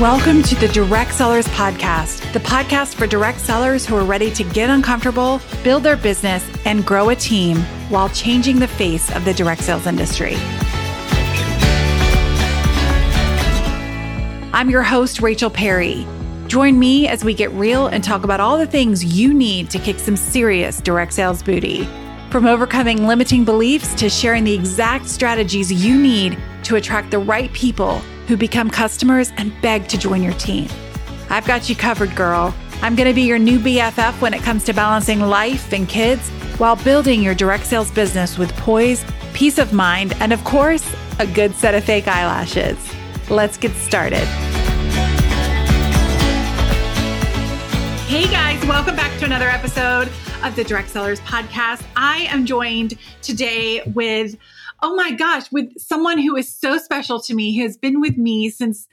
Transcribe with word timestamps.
Welcome 0.00 0.44
to 0.44 0.54
the 0.54 0.68
Direct 0.68 1.12
Sellers 1.12 1.48
Podcast, 1.48 2.32
the 2.32 2.38
podcast 2.38 2.94
for 2.94 3.08
direct 3.08 3.40
sellers 3.40 3.84
who 3.84 3.96
are 3.96 4.04
ready 4.04 4.30
to 4.30 4.44
get 4.44 4.70
uncomfortable, 4.70 5.40
build 5.64 5.82
their 5.82 5.96
business, 5.96 6.48
and 6.64 6.86
grow 6.86 7.08
a 7.08 7.16
team 7.16 7.56
while 7.88 8.08
changing 8.10 8.60
the 8.60 8.68
face 8.68 9.12
of 9.16 9.24
the 9.24 9.34
direct 9.34 9.60
sales 9.60 9.88
industry. 9.88 10.36
I'm 14.52 14.70
your 14.70 14.84
host, 14.84 15.20
Rachel 15.20 15.50
Perry. 15.50 16.06
Join 16.46 16.78
me 16.78 17.08
as 17.08 17.24
we 17.24 17.34
get 17.34 17.50
real 17.50 17.88
and 17.88 18.04
talk 18.04 18.22
about 18.22 18.38
all 18.38 18.56
the 18.56 18.68
things 18.68 19.04
you 19.04 19.34
need 19.34 19.68
to 19.70 19.80
kick 19.80 19.98
some 19.98 20.16
serious 20.16 20.80
direct 20.80 21.12
sales 21.12 21.42
booty. 21.42 21.88
From 22.30 22.46
overcoming 22.46 23.08
limiting 23.08 23.44
beliefs 23.44 23.96
to 23.96 24.08
sharing 24.08 24.44
the 24.44 24.54
exact 24.54 25.08
strategies 25.08 25.72
you 25.72 26.00
need 26.00 26.38
to 26.62 26.76
attract 26.76 27.10
the 27.10 27.18
right 27.18 27.52
people 27.52 28.00
who 28.28 28.36
become 28.36 28.68
customers 28.68 29.32
and 29.38 29.58
beg 29.62 29.88
to 29.88 29.96
join 29.96 30.22
your 30.22 30.34
team. 30.34 30.68
I've 31.30 31.46
got 31.46 31.70
you 31.70 31.74
covered, 31.74 32.14
girl. 32.14 32.54
I'm 32.82 32.94
going 32.94 33.08
to 33.08 33.14
be 33.14 33.22
your 33.22 33.38
new 33.38 33.58
BFF 33.58 34.20
when 34.20 34.34
it 34.34 34.42
comes 34.42 34.64
to 34.64 34.74
balancing 34.74 35.20
life 35.20 35.72
and 35.72 35.88
kids 35.88 36.28
while 36.58 36.76
building 36.76 37.22
your 37.22 37.34
direct 37.34 37.64
sales 37.64 37.90
business 37.90 38.36
with 38.36 38.54
poise, 38.58 39.02
peace 39.32 39.56
of 39.56 39.72
mind, 39.72 40.14
and 40.20 40.34
of 40.34 40.44
course, 40.44 40.94
a 41.18 41.26
good 41.26 41.54
set 41.54 41.74
of 41.74 41.82
fake 41.82 42.06
eyelashes. 42.06 42.76
Let's 43.30 43.56
get 43.56 43.72
started. 43.72 44.26
Hey 48.08 48.26
guys, 48.30 48.62
welcome 48.66 48.94
back 48.94 49.18
to 49.20 49.24
another 49.24 49.48
episode 49.48 50.10
of 50.42 50.54
the 50.54 50.64
Direct 50.64 50.90
Sellers 50.90 51.20
Podcast. 51.20 51.82
I 51.96 52.28
am 52.30 52.44
joined 52.44 52.98
today 53.22 53.82
with 53.94 54.36
oh 54.82 54.94
my 54.94 55.12
gosh, 55.12 55.50
with 55.50 55.78
someone 55.78 56.18
who 56.18 56.36
is 56.36 56.54
so 56.54 56.78
special 56.78 57.20
to 57.22 57.34
me, 57.34 57.56
who 57.56 57.62
has 57.62 57.76
been 57.76 58.00
with 58.00 58.16
me 58.16 58.50
since 58.50 58.88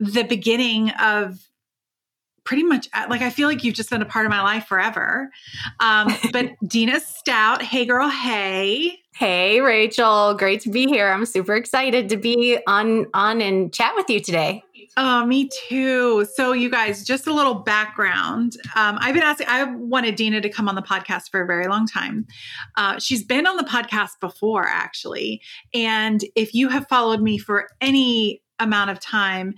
the 0.00 0.22
beginning 0.22 0.90
of 0.90 1.48
pretty 2.44 2.62
much 2.62 2.88
like 3.10 3.20
I 3.20 3.28
feel 3.28 3.46
like 3.46 3.62
you've 3.62 3.74
just 3.74 3.90
been 3.90 4.00
a 4.00 4.06
part 4.06 4.24
of 4.24 4.30
my 4.30 4.40
life 4.40 4.64
forever. 4.66 5.30
Um, 5.80 6.14
but 6.32 6.52
Deena 6.66 7.00
Stout, 7.00 7.62
hey 7.62 7.84
girl, 7.84 8.08
hey. 8.08 8.98
Hey 9.14 9.60
Rachel, 9.60 10.34
great 10.34 10.60
to 10.60 10.70
be 10.70 10.86
here. 10.86 11.08
I'm 11.08 11.26
super 11.26 11.56
excited 11.56 12.08
to 12.10 12.16
be 12.16 12.58
on 12.66 13.06
on 13.14 13.42
and 13.42 13.72
chat 13.72 13.92
with 13.96 14.08
you 14.08 14.20
today. 14.20 14.62
Oh, 14.96 15.24
me 15.24 15.48
too. 15.48 16.26
So, 16.34 16.52
you 16.52 16.70
guys, 16.70 17.04
just 17.04 17.26
a 17.26 17.32
little 17.32 17.54
background. 17.54 18.56
Um, 18.74 18.98
I've 19.00 19.14
been 19.14 19.22
asking, 19.22 19.46
I 19.48 19.64
wanted 19.64 20.16
Deena 20.16 20.40
to 20.40 20.48
come 20.48 20.68
on 20.68 20.74
the 20.74 20.82
podcast 20.82 21.30
for 21.30 21.40
a 21.40 21.46
very 21.46 21.68
long 21.68 21.86
time. 21.86 22.26
Uh, 22.76 22.98
she's 22.98 23.22
been 23.22 23.46
on 23.46 23.56
the 23.56 23.64
podcast 23.64 24.18
before, 24.20 24.66
actually. 24.66 25.40
And 25.72 26.24
if 26.34 26.54
you 26.54 26.68
have 26.68 26.88
followed 26.88 27.20
me 27.20 27.38
for 27.38 27.68
any 27.80 28.42
amount 28.58 28.90
of 28.90 28.98
time, 28.98 29.54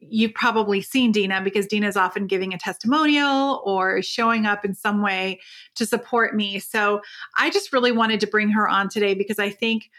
you've 0.00 0.34
probably 0.34 0.80
seen 0.80 1.12
Deena 1.12 1.40
because 1.42 1.66
Deena 1.66 1.86
is 1.86 1.96
often 1.96 2.26
giving 2.26 2.54
a 2.54 2.58
testimonial 2.58 3.62
or 3.64 4.02
showing 4.02 4.46
up 4.46 4.64
in 4.64 4.74
some 4.74 5.02
way 5.02 5.38
to 5.76 5.86
support 5.86 6.34
me. 6.34 6.58
So, 6.58 7.00
I 7.38 7.50
just 7.50 7.72
really 7.72 7.92
wanted 7.92 8.18
to 8.20 8.26
bring 8.26 8.48
her 8.50 8.68
on 8.68 8.88
today 8.88 9.14
because 9.14 9.38
I 9.38 9.50
think 9.50 9.90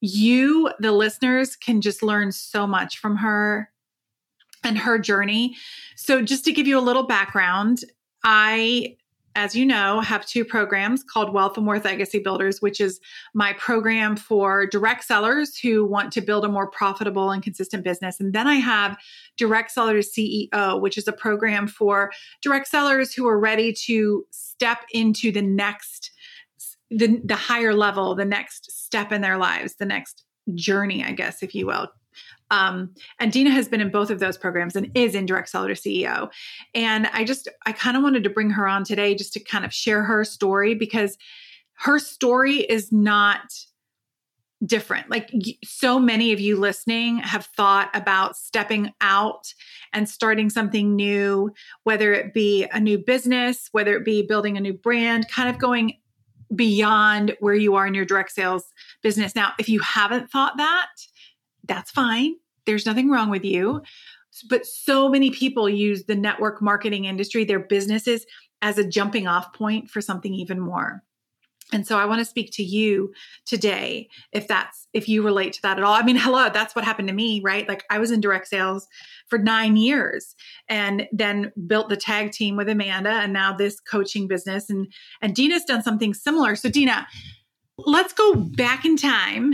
you, 0.00 0.70
the 0.78 0.92
listeners, 0.92 1.56
can 1.56 1.80
just 1.80 2.04
learn 2.04 2.30
so 2.30 2.66
much 2.66 2.98
from 2.98 3.16
her 3.16 3.70
and 4.64 4.78
her 4.78 4.98
journey. 4.98 5.56
So, 5.96 6.22
just 6.22 6.44
to 6.44 6.52
give 6.52 6.66
you 6.66 6.78
a 6.78 6.80
little 6.80 7.04
background, 7.04 7.84
I, 8.24 8.96
as 9.34 9.54
you 9.54 9.64
know, 9.64 10.00
have 10.00 10.26
two 10.26 10.44
programs 10.44 11.02
called 11.02 11.32
Wealth 11.32 11.56
and 11.56 11.66
Worth 11.66 11.84
Legacy 11.84 12.18
Builders, 12.18 12.60
which 12.60 12.80
is 12.80 13.00
my 13.34 13.52
program 13.54 14.16
for 14.16 14.66
direct 14.66 15.04
sellers 15.04 15.56
who 15.56 15.84
want 15.84 16.12
to 16.12 16.20
build 16.20 16.44
a 16.44 16.48
more 16.48 16.68
profitable 16.68 17.30
and 17.30 17.42
consistent 17.42 17.84
business. 17.84 18.18
And 18.20 18.32
then 18.32 18.46
I 18.46 18.56
have 18.56 18.96
Direct 19.36 19.70
Sellers 19.70 20.12
CEO, 20.12 20.80
which 20.80 20.98
is 20.98 21.06
a 21.06 21.12
program 21.12 21.68
for 21.68 22.10
direct 22.42 22.66
sellers 22.66 23.14
who 23.14 23.28
are 23.28 23.38
ready 23.38 23.72
to 23.84 24.26
step 24.30 24.78
into 24.92 25.30
the 25.30 25.42
next 25.42 26.10
the, 26.90 27.20
the 27.24 27.36
higher 27.36 27.74
level, 27.74 28.14
the 28.14 28.24
next 28.24 28.70
step 28.70 29.12
in 29.12 29.20
their 29.20 29.36
lives, 29.36 29.74
the 29.74 29.84
next 29.84 30.24
journey, 30.54 31.04
I 31.04 31.12
guess, 31.12 31.42
if 31.42 31.54
you 31.54 31.66
will, 31.66 31.88
um, 32.50 32.94
and 33.18 33.32
Deena 33.32 33.50
has 33.50 33.68
been 33.68 33.80
in 33.80 33.90
both 33.90 34.10
of 34.10 34.20
those 34.20 34.38
programs 34.38 34.74
and 34.74 34.90
is 34.94 35.14
in 35.14 35.26
direct 35.26 35.50
seller 35.50 35.74
to 35.74 35.80
CEO. 35.80 36.30
And 36.74 37.06
I 37.12 37.24
just, 37.24 37.48
I 37.66 37.72
kind 37.72 37.96
of 37.96 38.02
wanted 38.02 38.24
to 38.24 38.30
bring 38.30 38.50
her 38.50 38.66
on 38.66 38.84
today 38.84 39.14
just 39.14 39.32
to 39.34 39.40
kind 39.40 39.64
of 39.64 39.72
share 39.72 40.02
her 40.02 40.24
story 40.24 40.74
because 40.74 41.18
her 41.74 41.98
story 41.98 42.56
is 42.56 42.90
not 42.90 43.40
different. 44.64 45.08
Like 45.08 45.30
so 45.62 46.00
many 46.00 46.32
of 46.32 46.40
you 46.40 46.56
listening 46.56 47.18
have 47.18 47.46
thought 47.56 47.90
about 47.94 48.36
stepping 48.36 48.92
out 49.00 49.52
and 49.92 50.08
starting 50.08 50.50
something 50.50 50.96
new, 50.96 51.52
whether 51.84 52.12
it 52.12 52.34
be 52.34 52.66
a 52.72 52.80
new 52.80 52.98
business, 52.98 53.68
whether 53.72 53.94
it 53.96 54.04
be 54.04 54.26
building 54.26 54.56
a 54.56 54.60
new 54.60 54.72
brand, 54.72 55.28
kind 55.28 55.48
of 55.48 55.58
going 55.58 55.98
beyond 56.54 57.36
where 57.40 57.54
you 57.54 57.74
are 57.76 57.86
in 57.86 57.94
your 57.94 58.04
direct 58.04 58.32
sales 58.32 58.64
business. 59.02 59.36
Now, 59.36 59.52
if 59.58 59.68
you 59.68 59.80
haven't 59.80 60.30
thought 60.30 60.56
that, 60.56 60.88
that's 61.68 61.90
fine. 61.90 62.34
There's 62.66 62.86
nothing 62.86 63.10
wrong 63.10 63.30
with 63.30 63.44
you. 63.44 63.82
But 64.48 64.66
so 64.66 65.08
many 65.08 65.30
people 65.30 65.68
use 65.68 66.04
the 66.04 66.14
network 66.14 66.60
marketing 66.60 67.06
industry, 67.06 67.44
their 67.44 67.60
businesses, 67.60 68.26
as 68.60 68.78
a 68.78 68.86
jumping 68.86 69.26
off 69.26 69.52
point 69.52 69.90
for 69.90 70.00
something 70.00 70.34
even 70.34 70.58
more. 70.60 71.02
And 71.72 71.86
so 71.86 71.98
I 71.98 72.06
want 72.06 72.20
to 72.20 72.24
speak 72.24 72.50
to 72.52 72.62
you 72.62 73.12
today 73.44 74.08
if 74.32 74.48
that's 74.48 74.88
if 74.94 75.08
you 75.08 75.22
relate 75.22 75.52
to 75.54 75.62
that 75.62 75.78
at 75.78 75.84
all. 75.84 75.92
I 75.92 76.02
mean, 76.02 76.16
hello, 76.20 76.48
that's 76.48 76.74
what 76.74 76.84
happened 76.84 77.08
to 77.08 77.14
me, 77.14 77.40
right? 77.44 77.68
Like 77.68 77.84
I 77.90 77.98
was 77.98 78.10
in 78.10 78.20
direct 78.20 78.48
sales 78.48 78.86
for 79.28 79.38
9 79.38 79.76
years 79.76 80.34
and 80.68 81.06
then 81.12 81.52
built 81.66 81.90
the 81.90 81.96
tag 81.96 82.32
team 82.32 82.56
with 82.56 82.68
Amanda 82.68 83.10
and 83.10 83.32
now 83.32 83.52
this 83.52 83.80
coaching 83.80 84.26
business 84.26 84.70
and 84.70 84.90
and 85.20 85.34
Deena's 85.34 85.64
done 85.64 85.82
something 85.82 86.14
similar. 86.14 86.56
So 86.56 86.70
Deena, 86.70 87.06
let's 87.76 88.12
go 88.12 88.34
back 88.34 88.84
in 88.84 88.96
time. 88.96 89.52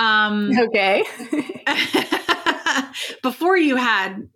Um, 0.00 0.50
okay. 0.58 1.04
before 3.22 3.56
you 3.56 3.76
had 3.76 4.28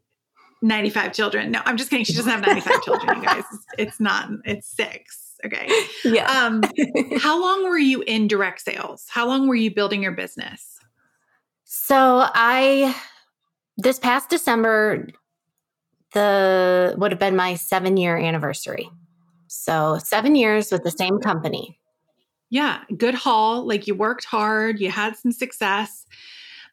95 0.63 1.13
children. 1.13 1.51
No, 1.51 1.61
I'm 1.65 1.77
just 1.77 1.91
kidding. 1.91 2.05
She 2.05 2.13
doesn't 2.13 2.31
have 2.31 2.47
95 2.47 2.83
children, 2.83 3.17
you 3.17 3.25
guys. 3.25 3.45
It's, 3.53 3.67
it's 3.79 4.01
not, 4.01 4.29
it's 4.45 4.67
six. 4.69 5.37
Okay. 5.45 5.69
Yeah. 6.05 6.27
Um, 6.27 6.63
how 7.19 7.41
long 7.41 7.65
were 7.65 7.79
you 7.79 8.03
in 8.03 8.29
direct 8.29 8.61
sales? 8.61 9.07
How 9.09 9.27
long 9.27 9.49
were 9.49 9.55
you 9.55 9.75
building 9.75 10.03
your 10.03 10.13
business? 10.13 10.79
So 11.65 11.97
I, 11.97 12.95
this 13.77 13.99
past 13.99 14.31
December, 14.31 15.09
the 16.13 16.95
would 16.97 17.11
have 17.11 17.19
been 17.19 17.37
my 17.37 17.57
seven 17.57 17.97
year 17.97 18.17
anniversary. 18.17 18.89
So 19.49 19.99
seven 19.99 20.35
years 20.35 20.71
with 20.71 20.85
the 20.85 20.91
same 20.91 21.19
company 21.19 21.79
yeah, 22.55 22.83
good 22.97 23.15
haul. 23.15 23.67
Like 23.67 23.89
you 23.89 23.97
worked 23.97 24.25
hard, 24.25 24.79
you 24.79 24.89
had 24.89 25.17
some 25.17 25.33
success, 25.33 26.07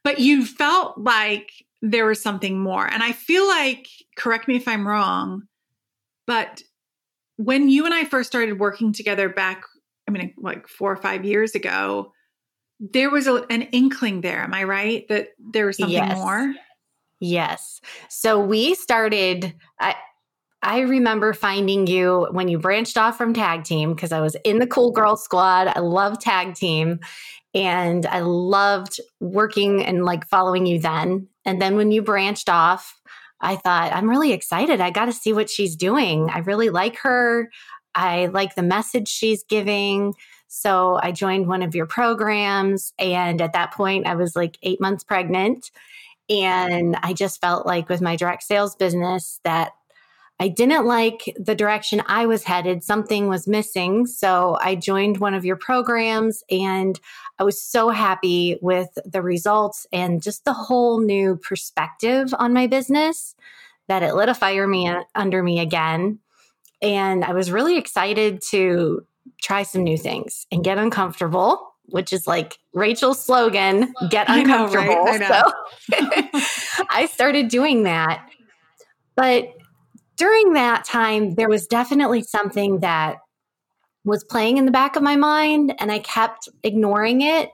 but 0.03 0.19
you 0.19 0.45
felt 0.45 0.95
like 0.99 1.65
there 1.81 2.05
was 2.05 2.21
something 2.21 2.59
more. 2.59 2.85
And 2.85 3.01
I 3.01 3.13
feel 3.13 3.47
like, 3.47 3.87
correct 4.15 4.47
me 4.47 4.55
if 4.57 4.67
I'm 4.67 4.87
wrong, 4.87 5.47
but 6.27 6.61
when 7.37 7.67
you 7.67 7.85
and 7.85 7.95
I 7.95 8.05
first 8.05 8.29
started 8.29 8.59
working 8.59 8.93
together 8.93 9.27
back, 9.27 9.63
I 10.07 10.11
mean, 10.11 10.35
like 10.37 10.67
four 10.67 10.91
or 10.91 10.97
five 10.97 11.25
years 11.25 11.55
ago, 11.55 12.13
there 12.79 13.09
was 13.09 13.25
a, 13.25 13.43
an 13.49 13.63
inkling 13.71 14.21
there. 14.21 14.43
Am 14.43 14.53
I 14.53 14.65
right? 14.65 15.07
That 15.07 15.29
there 15.39 15.65
was 15.65 15.77
something 15.77 15.95
yes. 15.95 16.15
more? 16.15 16.53
Yes. 17.19 17.81
So 18.07 18.39
we 18.39 18.75
started, 18.75 19.55
I, 19.79 19.95
I 20.63 20.81
remember 20.81 21.33
finding 21.33 21.87
you 21.87 22.27
when 22.31 22.47
you 22.47 22.59
branched 22.59 22.97
off 22.97 23.17
from 23.17 23.33
tag 23.33 23.63
team 23.63 23.93
because 23.93 24.11
I 24.11 24.21
was 24.21 24.35
in 24.43 24.59
the 24.59 24.67
cool 24.67 24.91
girl 24.91 25.15
squad. 25.15 25.67
I 25.67 25.79
love 25.79 26.19
tag 26.19 26.53
team 26.53 26.99
and 27.53 28.05
I 28.05 28.19
loved 28.19 28.99
working 29.19 29.83
and 29.83 30.05
like 30.05 30.27
following 30.27 30.65
you 30.65 30.79
then. 30.79 31.27
And 31.45 31.61
then 31.61 31.75
when 31.75 31.91
you 31.91 32.01
branched 32.01 32.47
off, 32.47 32.99
I 33.41 33.55
thought, 33.55 33.91
I'm 33.91 34.09
really 34.09 34.33
excited. 34.33 34.79
I 34.81 34.91
got 34.91 35.05
to 35.05 35.13
see 35.13 35.33
what 35.33 35.49
she's 35.49 35.75
doing. 35.75 36.29
I 36.29 36.39
really 36.39 36.69
like 36.69 36.97
her. 36.99 37.49
I 37.95 38.27
like 38.27 38.53
the 38.53 38.61
message 38.61 39.07
she's 39.07 39.43
giving. 39.43 40.13
So 40.47 40.99
I 41.01 41.11
joined 41.11 41.47
one 41.47 41.63
of 41.63 41.73
your 41.73 41.87
programs. 41.87 42.93
And 42.99 43.41
at 43.41 43.53
that 43.53 43.73
point, 43.73 44.05
I 44.05 44.15
was 44.15 44.35
like 44.35 44.57
eight 44.61 44.79
months 44.79 45.03
pregnant. 45.03 45.71
And 46.29 46.95
I 47.01 47.13
just 47.13 47.41
felt 47.41 47.65
like 47.65 47.89
with 47.89 47.99
my 47.99 48.15
direct 48.15 48.43
sales 48.43 48.75
business 48.75 49.39
that 49.43 49.71
I 50.41 50.47
didn't 50.47 50.87
like 50.87 51.37
the 51.39 51.53
direction 51.53 52.01
I 52.07 52.25
was 52.25 52.43
headed. 52.43 52.83
Something 52.83 53.27
was 53.27 53.47
missing. 53.47 54.07
So 54.07 54.57
I 54.59 54.73
joined 54.73 55.17
one 55.17 55.35
of 55.35 55.45
your 55.45 55.55
programs 55.55 56.43
and 56.49 56.99
I 57.37 57.43
was 57.43 57.61
so 57.61 57.89
happy 57.89 58.57
with 58.59 58.89
the 59.05 59.21
results 59.21 59.85
and 59.93 60.21
just 60.21 60.43
the 60.43 60.53
whole 60.53 60.99
new 60.99 61.37
perspective 61.37 62.33
on 62.39 62.53
my 62.53 62.65
business 62.65 63.35
that 63.87 64.01
it 64.01 64.15
lit 64.15 64.29
a 64.29 64.33
fire 64.33 64.65
me 64.67 64.91
under 65.13 65.43
me 65.43 65.59
again. 65.59 66.17
And 66.81 67.23
I 67.23 67.33
was 67.33 67.51
really 67.51 67.77
excited 67.77 68.41
to 68.49 69.05
try 69.43 69.61
some 69.61 69.83
new 69.83 69.97
things 69.97 70.47
and 70.51 70.63
get 70.63 70.79
uncomfortable 70.79 71.67
which 71.85 72.13
is 72.13 72.25
like 72.25 72.57
Rachel's 72.73 73.21
slogan, 73.21 73.93
get 74.09 74.27
uncomfortable. 74.29 75.05
I 75.07 75.17
know, 75.17 75.27
right? 75.27 75.53
I 75.91 75.99
know. 75.99 76.31
So 76.31 76.85
I 76.89 77.05
started 77.07 77.49
doing 77.49 77.83
that 77.83 78.25
But 79.15 79.53
during 80.21 80.53
that 80.53 80.85
time, 80.85 81.33
there 81.33 81.49
was 81.49 81.65
definitely 81.65 82.21
something 82.21 82.81
that 82.81 83.17
was 84.05 84.23
playing 84.23 84.57
in 84.57 84.65
the 84.65 84.71
back 84.71 84.95
of 84.95 85.01
my 85.01 85.15
mind, 85.15 85.73
and 85.79 85.91
I 85.91 85.97
kept 85.97 86.47
ignoring 86.61 87.21
it. 87.21 87.49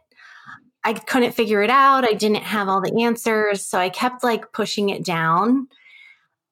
I 0.84 0.92
couldn't 0.92 1.32
figure 1.32 1.64
it 1.64 1.70
out. 1.70 2.04
I 2.04 2.12
didn't 2.12 2.44
have 2.44 2.68
all 2.68 2.82
the 2.82 3.06
answers. 3.06 3.66
So 3.66 3.78
I 3.78 3.88
kept 3.88 4.22
like 4.22 4.52
pushing 4.52 4.90
it 4.90 5.06
down. 5.06 5.70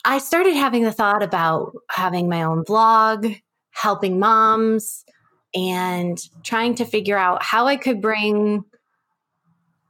I 0.06 0.20
started 0.20 0.54
having 0.54 0.84
the 0.84 0.94
thought 0.94 1.22
about 1.22 1.74
having 1.92 2.30
my 2.30 2.44
own 2.44 2.64
blog, 2.64 3.28
helping 3.72 4.18
moms, 4.18 5.04
and 5.54 6.18
trying 6.44 6.76
to 6.76 6.86
figure 6.86 7.18
out 7.18 7.44
how 7.44 7.68
I 7.68 7.76
could 7.76 8.02
bring 8.02 8.64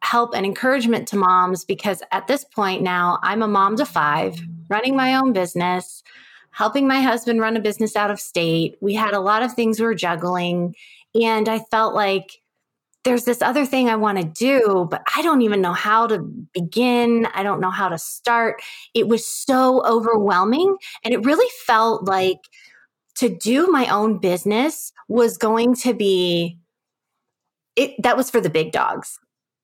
help 0.01 0.33
and 0.33 0.44
encouragement 0.44 1.07
to 1.10 1.18
moms 1.18 1.66
because 1.66 2.01
at 2.12 2.25
this 2.25 2.45
point 2.45 2.81
now 2.81 3.19
I'm 3.21 3.44
a 3.44 3.48
mom 3.48 3.75
to 3.78 3.86
five, 3.86 4.39
running 4.70 4.96
my 4.96 5.16
own 5.16 5.34
business, 5.34 6.04
helping 6.52 6.88
my 6.88 7.02
husband 7.02 7.42
run 7.42 7.58
a 7.58 7.62
business 7.62 7.96
out 7.96 8.12
of 8.12 8.20
state. 8.20 8.78
We 8.82 8.94
had 8.94 9.14
a 9.14 9.20
lot 9.20 9.44
of 9.44 9.54
things 9.54 9.80
we 9.80 9.86
were 9.86 9.96
juggling. 9.96 10.76
And 11.14 11.50
I 11.50 11.60
felt 11.72 11.94
like 11.94 12.42
there's 13.04 13.24
this 13.24 13.42
other 13.42 13.66
thing 13.66 13.88
I 13.88 13.96
want 13.96 14.18
to 14.18 14.24
do, 14.24 14.88
but 14.90 15.04
I 15.16 15.22
don't 15.22 15.44
even 15.44 15.62
know 15.62 15.74
how 15.74 16.08
to 16.08 16.20
begin. 16.54 17.28
I 17.34 17.44
don't 17.44 17.62
know 17.62 17.70
how 17.70 17.88
to 17.88 18.00
start. 18.00 18.62
It 18.94 19.08
was 19.08 19.26
so 19.26 19.86
overwhelming. 19.86 20.76
And 21.04 21.14
it 21.14 21.24
really 21.24 21.50
felt 21.66 22.08
like 22.08 22.40
to 23.18 23.30
do 23.30 23.68
my 23.68 23.88
own 23.88 24.18
business 24.18 24.92
was 25.08 25.38
going 25.38 25.76
to 25.76 25.94
be 25.94 26.58
it 27.76 27.94
that 28.04 28.18
was 28.18 28.30
for 28.30 28.40
the 28.40 28.50
big 28.50 28.72
dogs 28.72 29.20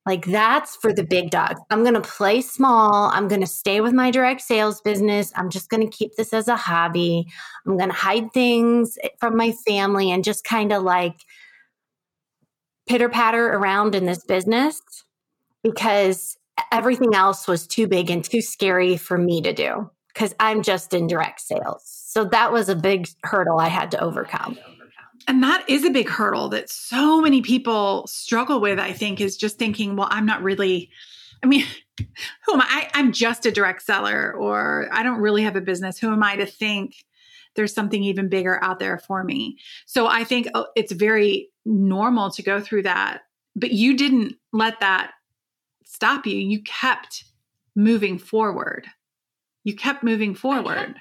like 0.05 0.25
that's 0.25 0.75
for 0.75 0.91
the 0.91 1.03
big 1.03 1.29
dogs. 1.29 1.61
I'm 1.69 1.83
going 1.83 1.93
to 1.93 2.01
play 2.01 2.41
small. 2.41 3.11
I'm 3.13 3.27
going 3.27 3.41
to 3.41 3.47
stay 3.47 3.81
with 3.81 3.93
my 3.93 4.09
direct 4.09 4.41
sales 4.41 4.81
business. 4.81 5.31
I'm 5.35 5.49
just 5.49 5.69
going 5.69 5.87
to 5.87 5.95
keep 5.95 6.15
this 6.15 6.33
as 6.33 6.47
a 6.47 6.55
hobby. 6.55 7.27
I'm 7.65 7.77
going 7.77 7.89
to 7.89 7.95
hide 7.95 8.33
things 8.33 8.97
from 9.19 9.37
my 9.37 9.51
family 9.51 10.11
and 10.11 10.23
just 10.23 10.43
kind 10.43 10.71
of 10.71 10.81
like 10.81 11.21
pitter 12.87 13.09
patter 13.09 13.47
around 13.47 13.93
in 13.93 14.05
this 14.05 14.25
business 14.25 14.81
because 15.63 16.35
everything 16.71 17.13
else 17.13 17.47
was 17.47 17.67
too 17.67 17.87
big 17.87 18.09
and 18.09 18.23
too 18.23 18.41
scary 18.41 18.97
for 18.97 19.17
me 19.17 19.41
to 19.41 19.53
do 19.53 19.89
because 20.13 20.33
I'm 20.39 20.63
just 20.63 20.93
in 20.93 21.07
direct 21.07 21.41
sales. 21.41 21.83
So 21.85 22.25
that 22.25 22.51
was 22.51 22.69
a 22.69 22.75
big 22.75 23.07
hurdle 23.23 23.59
I 23.59 23.67
had 23.67 23.91
to 23.91 24.03
overcome. 24.03 24.57
And 25.27 25.43
that 25.43 25.69
is 25.69 25.85
a 25.85 25.89
big 25.89 26.09
hurdle 26.09 26.49
that 26.49 26.69
so 26.69 27.21
many 27.21 27.41
people 27.41 28.07
struggle 28.07 28.59
with, 28.59 28.79
I 28.79 28.93
think, 28.93 29.21
is 29.21 29.37
just 29.37 29.57
thinking, 29.57 29.95
well, 29.95 30.07
I'm 30.11 30.25
not 30.25 30.43
really, 30.43 30.89
I 31.43 31.47
mean, 31.47 31.65
who 32.45 32.53
am 32.53 32.61
I? 32.61 32.89
I 32.93 32.99
am 32.99 33.11
just 33.11 33.45
a 33.45 33.51
direct 33.51 33.81
seller, 33.83 34.33
or 34.33 34.87
I 34.91 35.03
don't 35.03 35.19
really 35.19 35.43
have 35.43 35.55
a 35.55 35.61
business. 35.61 35.99
Who 35.99 36.11
am 36.11 36.23
I 36.23 36.35
to 36.37 36.45
think 36.45 37.05
there's 37.55 37.73
something 37.73 38.03
even 38.03 38.29
bigger 38.29 38.63
out 38.63 38.79
there 38.79 38.97
for 38.97 39.23
me? 39.23 39.57
So 39.85 40.07
I 40.07 40.23
think 40.23 40.47
oh, 40.53 40.67
it's 40.75 40.91
very 40.91 41.49
normal 41.65 42.31
to 42.31 42.41
go 42.41 42.59
through 42.59 42.83
that, 42.83 43.21
but 43.55 43.71
you 43.71 43.95
didn't 43.95 44.35
let 44.53 44.79
that 44.79 45.11
stop 45.85 46.25
you. 46.25 46.37
You 46.37 46.63
kept 46.63 47.25
moving 47.75 48.17
forward. 48.17 48.87
You 49.63 49.75
kept 49.75 50.03
moving 50.03 50.33
forward. 50.33 50.95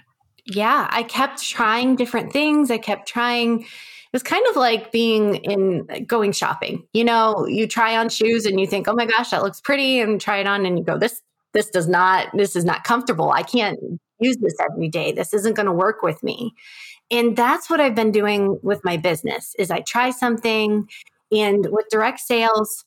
Yeah, 0.44 0.88
I 0.90 1.02
kept 1.04 1.42
trying 1.42 1.96
different 1.96 2.32
things. 2.32 2.70
I 2.70 2.78
kept 2.78 3.08
trying 3.08 3.66
was 4.12 4.22
kind 4.22 4.44
of 4.48 4.56
like 4.56 4.92
being 4.92 5.36
in 5.36 6.04
going 6.06 6.32
shopping. 6.32 6.86
You 6.92 7.04
know, 7.04 7.46
you 7.46 7.66
try 7.66 7.96
on 7.96 8.08
shoes 8.08 8.46
and 8.46 8.60
you 8.60 8.66
think, 8.66 8.88
"Oh 8.88 8.94
my 8.94 9.06
gosh, 9.06 9.30
that 9.30 9.42
looks 9.42 9.60
pretty," 9.60 10.00
and 10.00 10.20
try 10.20 10.38
it 10.38 10.46
on 10.46 10.66
and 10.66 10.78
you 10.78 10.84
go, 10.84 10.98
"This 10.98 11.22
this 11.54 11.70
does 11.70 11.88
not 11.88 12.28
this 12.34 12.56
is 12.56 12.64
not 12.64 12.84
comfortable. 12.84 13.30
I 13.30 13.42
can't 13.42 13.78
use 14.18 14.36
this 14.38 14.54
every 14.60 14.88
day. 14.88 15.12
This 15.12 15.34
isn't 15.34 15.56
going 15.56 15.66
to 15.66 15.72
work 15.72 16.02
with 16.02 16.22
me." 16.22 16.52
And 17.10 17.36
that's 17.36 17.68
what 17.68 17.80
I've 17.80 17.94
been 17.94 18.12
doing 18.12 18.58
with 18.62 18.84
my 18.84 18.96
business. 18.96 19.54
Is 19.58 19.70
I 19.70 19.80
try 19.80 20.10
something 20.10 20.88
and 21.32 21.66
with 21.70 21.86
direct 21.90 22.20
sales, 22.20 22.84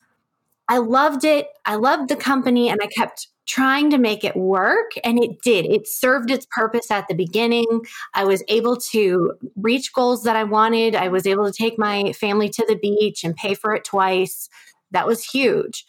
I 0.69 0.77
loved 0.77 1.23
it. 1.23 1.47
I 1.65 1.75
loved 1.75 2.09
the 2.09 2.15
company 2.15 2.69
and 2.69 2.79
I 2.81 2.87
kept 2.87 3.27
trying 3.45 3.89
to 3.89 3.97
make 3.97 4.23
it 4.23 4.35
work 4.35 4.91
and 5.03 5.21
it 5.21 5.41
did. 5.41 5.65
It 5.65 5.87
served 5.87 6.31
its 6.31 6.47
purpose 6.49 6.89
at 6.89 7.07
the 7.07 7.13
beginning. 7.13 7.81
I 8.13 8.23
was 8.23 8.43
able 8.47 8.77
to 8.91 9.33
reach 9.57 9.93
goals 9.93 10.23
that 10.23 10.35
i 10.35 10.43
wanted. 10.43 10.95
I 10.95 11.09
was 11.09 11.27
able 11.27 11.45
to 11.45 11.51
take 11.51 11.77
my 11.77 12.13
family 12.13 12.49
to 12.49 12.65
the 12.67 12.75
beach 12.75 13.23
and 13.23 13.35
pay 13.35 13.53
for 13.53 13.73
it 13.75 13.83
twice. 13.83 14.49
That 14.91 15.07
was 15.07 15.23
huge. 15.23 15.85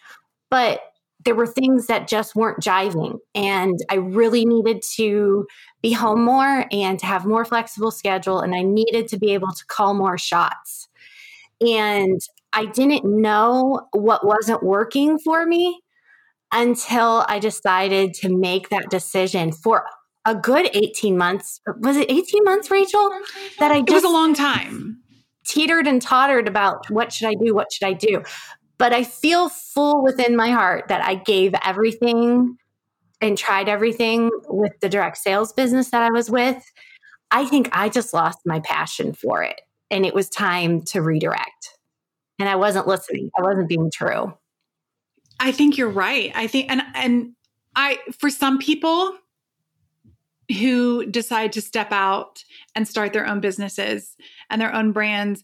But 0.51 0.81
there 1.25 1.35
were 1.35 1.47
things 1.47 1.87
that 1.87 2.09
just 2.09 2.35
weren't 2.35 2.63
jiving 2.63 3.19
and 3.35 3.79
i 3.91 3.95
really 3.95 4.45
needed 4.45 4.83
to 4.83 5.47
be 5.81 5.91
home 5.91 6.23
more 6.23 6.67
and 6.71 6.99
to 6.99 7.07
have 7.07 7.25
more 7.25 7.47
flexible 7.47 7.91
schedule 7.91 8.41
and 8.41 8.55
i 8.55 8.61
needed 8.61 9.09
to 9.09 9.17
be 9.19 9.33
able 9.33 9.51
to 9.53 9.65
call 9.67 9.95
more 9.95 10.19
shots. 10.19 10.89
And 11.61 12.21
i 12.53 12.67
didn't 12.67 13.05
know 13.05 13.87
what 13.93 14.27
wasn't 14.27 14.63
working 14.63 15.19
for 15.19 15.47
me 15.47 15.81
until 16.55 17.27
I 17.29 17.39
decided 17.41 18.15
to 18.15 18.35
make 18.35 18.71
that 18.71 18.89
decision 18.89 19.53
for 19.53 19.85
a 20.25 20.35
good 20.35 20.71
18 20.73 21.19
months. 21.19 21.61
Was 21.81 21.97
it 21.97 22.11
18 22.11 22.45
months, 22.45 22.71
Rachel? 22.71 23.11
That 23.59 23.71
I 23.73 23.81
just 23.81 23.91
it 23.91 23.95
was 23.95 24.05
a 24.05 24.09
long 24.09 24.33
time. 24.33 25.01
Teetered 25.47 25.87
and 25.87 26.01
tottered 26.01 26.49
about 26.49 26.89
what 26.89 27.13
should 27.13 27.29
I 27.29 27.35
do? 27.35 27.55
What 27.55 27.71
should 27.71 27.87
I 27.87 27.93
do? 27.93 28.23
But 28.79 28.93
I 28.95 29.05
feel 29.05 29.51
full 29.51 30.03
within 30.03 30.37
my 30.37 30.51
heart 30.51 30.89
that 30.89 31.05
I 31.05 31.17
gave 31.17 31.55
everything 31.63 32.57
and 33.21 33.37
tried 33.37 33.69
everything 33.69 34.31
with 34.49 34.73
the 34.81 34.89
direct 34.89 35.19
sales 35.19 35.53
business 35.53 35.91
that 35.91 36.03
I 36.03 36.11
was 36.11 36.31
with. 36.31 36.65
I 37.31 37.45
think 37.47 37.69
I 37.73 37.89
just 37.89 38.15
lost 38.15 38.39
my 38.47 38.61
passion 38.61 39.13
for 39.13 39.43
it 39.43 39.61
and 39.91 40.07
it 40.07 40.15
was 40.15 40.29
time 40.29 40.83
to 40.83 41.03
redirect. 41.03 41.79
And 42.39 42.49
I 42.49 42.57
wasn't 42.57 42.87
listening. 42.87 43.31
I 43.39 43.43
wasn't 43.43 43.69
being 43.69 43.91
true. 43.93 44.35
I 45.41 45.53
think 45.53 45.77
you're 45.77 45.91
right. 45.91 46.33
I 46.35 46.47
think 46.47 46.71
and 46.71 46.83
and 46.95 47.33
I 47.77 47.99
for 48.19 48.31
some 48.31 48.59
people 48.59 49.17
who 50.59 51.07
decide 51.07 51.53
to 51.53 51.61
step 51.61 51.91
out 51.91 52.45
and 52.75 52.87
start 52.87 53.13
their 53.13 53.27
own 53.27 53.41
businesses 53.41 54.15
and 54.51 54.61
their 54.61 54.75
own 54.75 54.93
brands, 54.93 55.43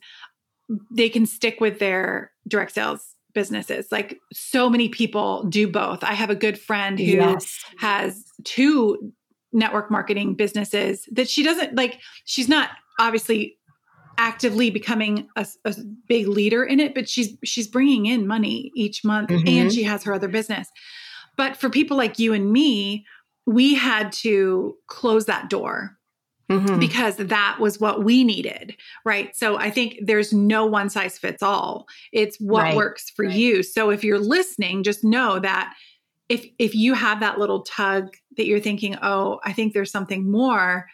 they 0.91 1.09
can 1.09 1.27
stick 1.27 1.61
with 1.61 1.79
their 1.79 2.33
direct 2.47 2.73
sales 2.73 3.15
businesses. 3.33 3.91
Like 3.91 4.19
so 4.33 4.69
many 4.69 4.89
people 4.89 5.45
do 5.45 5.69
both. 5.69 6.05
I 6.05 6.15
have 6.15 6.31
a 6.31 6.35
good 6.35 6.59
friend 6.59 6.99
who 6.99 7.05
yes. 7.05 7.63
has 7.79 8.25
two 8.45 9.13
network 9.53 9.91
marketing 9.91 10.35
businesses 10.35 11.09
that 11.11 11.29
she 11.29 11.43
doesn't 11.43 11.75
like 11.75 11.99
she's 12.25 12.49
not 12.49 12.71
obviously 13.01 13.59
actively 14.21 14.69
becoming 14.69 15.27
a, 15.37 15.47
a, 15.65 15.75
big 16.07 16.29
leader 16.29 16.63
in 16.63 16.79
it 16.79 16.95
but 16.95 17.09
she's 17.09 17.37
she's 17.43 17.67
bringing 17.67 18.05
in 18.05 18.27
money 18.27 18.71
each 18.75 19.03
month 19.03 19.31
mm-hmm. 19.31 19.49
and 19.49 19.73
she 19.73 19.83
has 19.83 20.05
her 20.05 20.13
other 20.13 20.29
business 20.29 20.69
but 21.39 21.57
for 21.57 21.71
people 21.71 21.97
like 21.97 22.19
you 22.19 22.35
and 22.35 22.53
me 22.53 23.07
we 23.47 23.75
had 23.75 24.13
to 24.13 24.77
close 24.89 25.25
that 25.25 25.49
door 25.49 25.97
mm-hmm. 26.51 26.79
because 26.79 27.17
that 27.17 27.57
was 27.59 27.81
what 27.81 28.05
we 28.05 28.23
needed 28.23 28.77
right 29.07 29.35
so 29.35 29.57
i 29.57 29.71
think 29.71 29.99
there's 30.03 30.35
no 30.35 30.67
one 30.67 30.91
size 30.91 31.17
fits 31.17 31.43
all 31.43 31.87
it's 32.13 32.37
what 32.39 32.65
right. 32.65 32.77
works 32.77 33.09
for 33.09 33.25
right. 33.25 33.35
you 33.35 33.63
so 33.63 33.89
if 33.89 34.05
you're 34.05 34.19
listening 34.19 34.83
just 34.83 35.03
know 35.03 35.39
that 35.39 35.73
if 36.29 36.47
if 36.59 36.75
you 36.75 36.93
have 36.93 37.21
that 37.21 37.39
little 37.39 37.63
tug 37.63 38.15
that 38.37 38.47
you're 38.47 38.61
thinking 38.61 38.99
oh 39.01 39.41
i 39.45 39.53
think 39.53 39.73
there's 39.73 39.91
something 39.91 40.31
more 40.31 40.87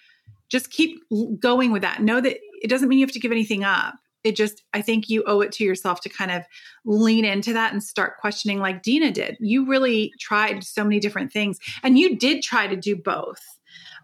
just 0.48 0.70
keep 0.70 1.00
going 1.40 1.72
with 1.72 1.82
that 1.82 2.02
know 2.02 2.20
that 2.20 2.38
it 2.62 2.68
doesn't 2.68 2.88
mean 2.88 2.98
you 2.98 3.06
have 3.06 3.12
to 3.12 3.20
give 3.20 3.32
anything 3.32 3.64
up. 3.64 3.94
It 4.24 4.34
just, 4.34 4.64
I 4.74 4.82
think 4.82 5.08
you 5.08 5.22
owe 5.26 5.40
it 5.40 5.52
to 5.52 5.64
yourself 5.64 6.00
to 6.00 6.08
kind 6.08 6.32
of 6.32 6.42
lean 6.84 7.24
into 7.24 7.52
that 7.52 7.72
and 7.72 7.82
start 7.82 8.18
questioning, 8.18 8.58
like 8.58 8.82
Deena 8.82 9.12
did. 9.12 9.36
You 9.38 9.66
really 9.66 10.12
tried 10.18 10.64
so 10.64 10.82
many 10.82 10.98
different 10.98 11.32
things, 11.32 11.58
and 11.82 11.96
you 11.98 12.16
did 12.16 12.42
try 12.42 12.66
to 12.66 12.76
do 12.76 12.96
both. 12.96 13.40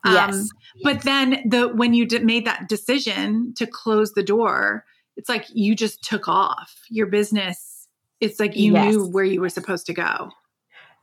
Yes. 0.04 0.34
Um, 0.34 0.48
but 0.82 1.02
then 1.02 1.42
the 1.44 1.68
when 1.68 1.94
you 1.94 2.06
did, 2.06 2.24
made 2.24 2.44
that 2.46 2.68
decision 2.68 3.52
to 3.56 3.66
close 3.66 4.12
the 4.12 4.22
door, 4.22 4.84
it's 5.16 5.28
like 5.28 5.46
you 5.52 5.74
just 5.74 6.02
took 6.02 6.28
off 6.28 6.84
your 6.88 7.06
business. 7.06 7.88
It's 8.20 8.38
like 8.38 8.56
you 8.56 8.74
yes. 8.74 8.94
knew 8.94 9.06
where 9.06 9.24
you 9.24 9.40
were 9.40 9.48
supposed 9.48 9.86
to 9.86 9.92
go. 9.92 10.30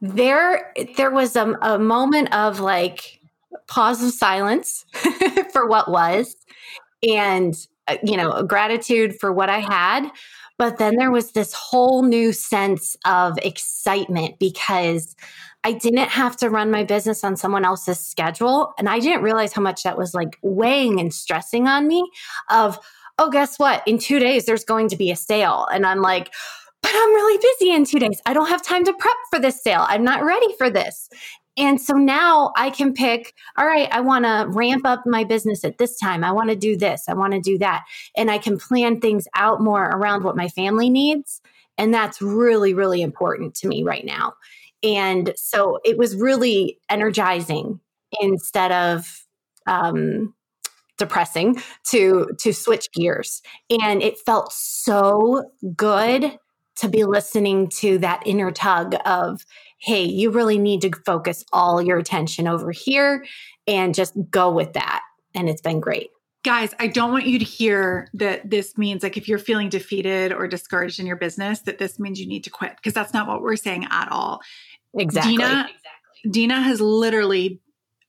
There, 0.01 0.73
there 0.95 1.11
was 1.11 1.35
a, 1.35 1.57
a 1.61 1.77
moment 1.77 2.33
of 2.33 2.61
like 2.61 3.19
pause 3.67 4.01
of 4.03 4.13
silence 4.13 4.85
for 5.51 5.67
what 5.67 5.91
was 5.91 6.35
and 7.07 7.67
uh, 7.87 7.97
you 8.03 8.17
know 8.17 8.43
gratitude 8.43 9.17
for 9.19 9.31
what 9.31 9.49
i 9.49 9.59
had 9.59 10.09
but 10.59 10.77
then 10.77 10.97
there 10.97 11.09
was 11.09 11.31
this 11.31 11.53
whole 11.53 12.03
new 12.03 12.33
sense 12.33 12.97
of 13.05 13.37
excitement 13.39 14.37
because 14.39 15.15
I 15.63 15.71
didn't 15.71 16.09
have 16.09 16.35
to 16.37 16.49
run 16.49 16.69
my 16.69 16.83
business 16.83 17.23
on 17.23 17.37
someone 17.37 17.63
else's 17.63 17.99
schedule. 17.99 18.73
And 18.77 18.89
I 18.89 18.99
didn't 18.99 19.23
realize 19.23 19.53
how 19.53 19.61
much 19.61 19.83
that 19.83 19.97
was 19.97 20.13
like 20.13 20.37
weighing 20.41 20.99
and 20.99 21.13
stressing 21.13 21.67
on 21.67 21.87
me 21.87 22.09
of, 22.49 22.77
oh, 23.17 23.29
guess 23.29 23.57
what? 23.57 23.85
In 23.87 23.97
two 23.97 24.19
days, 24.19 24.45
there's 24.45 24.65
going 24.65 24.89
to 24.89 24.97
be 24.97 25.11
a 25.11 25.15
sale. 25.15 25.65
And 25.71 25.85
I'm 25.85 26.01
like, 26.01 26.33
but 26.81 26.91
I'm 26.93 27.13
really 27.13 27.37
busy 27.37 27.71
in 27.71 27.85
two 27.85 27.99
days. 27.99 28.21
I 28.25 28.33
don't 28.33 28.47
have 28.47 28.61
time 28.61 28.85
to 28.85 28.93
prep 28.93 29.17
for 29.29 29.39
this 29.39 29.61
sale. 29.61 29.85
I'm 29.87 30.03
not 30.03 30.23
ready 30.23 30.47
for 30.57 30.69
this. 30.69 31.09
And 31.57 31.79
so 31.81 31.93
now 31.93 32.51
I 32.55 32.69
can 32.69 32.93
pick, 32.93 33.33
all 33.57 33.65
right, 33.65 33.89
I 33.91 34.01
want 34.01 34.25
to 34.25 34.45
ramp 34.49 34.85
up 34.85 35.03
my 35.05 35.23
business 35.23 35.63
at 35.63 35.77
this 35.77 35.97
time. 35.97 36.23
I 36.23 36.31
want 36.31 36.49
to 36.49 36.55
do 36.55 36.77
this. 36.77 37.03
I 37.09 37.13
want 37.13 37.33
to 37.33 37.41
do 37.41 37.57
that. 37.57 37.83
And 38.15 38.31
I 38.31 38.37
can 38.37 38.57
plan 38.57 39.01
things 39.01 39.27
out 39.35 39.61
more 39.61 39.83
around 39.83 40.23
what 40.23 40.37
my 40.37 40.47
family 40.47 40.89
needs. 40.89 41.41
And 41.77 41.93
that's 41.93 42.21
really, 42.21 42.73
really 42.73 43.01
important 43.01 43.55
to 43.55 43.67
me 43.67 43.83
right 43.83 44.05
now. 44.05 44.33
And 44.83 45.33
so 45.35 45.79
it 45.83 45.97
was 45.97 46.15
really 46.15 46.79
energizing 46.89 47.79
instead 48.21 48.71
of 48.71 49.25
um, 49.67 50.33
depressing 50.97 51.61
to 51.85 52.27
to 52.39 52.53
switch 52.53 52.91
gears 52.91 53.41
and 53.69 54.03
it 54.03 54.19
felt 54.19 54.51
so 54.51 55.49
good 55.75 56.37
to 56.75 56.87
be 56.87 57.03
listening 57.03 57.67
to 57.67 57.97
that 57.97 58.21
inner 58.25 58.51
tug 58.51 58.95
of 59.05 59.45
hey 59.79 60.03
you 60.03 60.29
really 60.29 60.57
need 60.57 60.81
to 60.81 60.91
focus 61.05 61.43
all 61.51 61.81
your 61.81 61.97
attention 61.97 62.47
over 62.47 62.71
here 62.71 63.25
and 63.67 63.95
just 63.95 64.13
go 64.29 64.51
with 64.51 64.73
that 64.73 65.01
and 65.33 65.49
it's 65.49 65.61
been 65.61 65.79
great 65.79 66.09
guys 66.43 66.73
i 66.79 66.87
don't 66.87 67.11
want 67.11 67.25
you 67.25 67.39
to 67.39 67.45
hear 67.45 68.07
that 68.13 68.49
this 68.49 68.77
means 68.77 69.03
like 69.03 69.17
if 69.17 69.27
you're 69.27 69.39
feeling 69.39 69.69
defeated 69.69 70.31
or 70.31 70.47
discouraged 70.47 70.99
in 70.99 71.05
your 71.05 71.15
business 71.15 71.61
that 71.61 71.77
this 71.77 71.99
means 71.99 72.19
you 72.19 72.27
need 72.27 72.43
to 72.43 72.49
quit 72.49 72.75
because 72.77 72.93
that's 72.93 73.13
not 73.13 73.27
what 73.27 73.41
we're 73.41 73.55
saying 73.55 73.85
at 73.89 74.07
all 74.11 74.39
exactly 74.93 75.37
deena 75.37 75.67
exactly. 75.69 76.31
deena 76.31 76.61
has 76.61 76.79
literally 76.81 77.59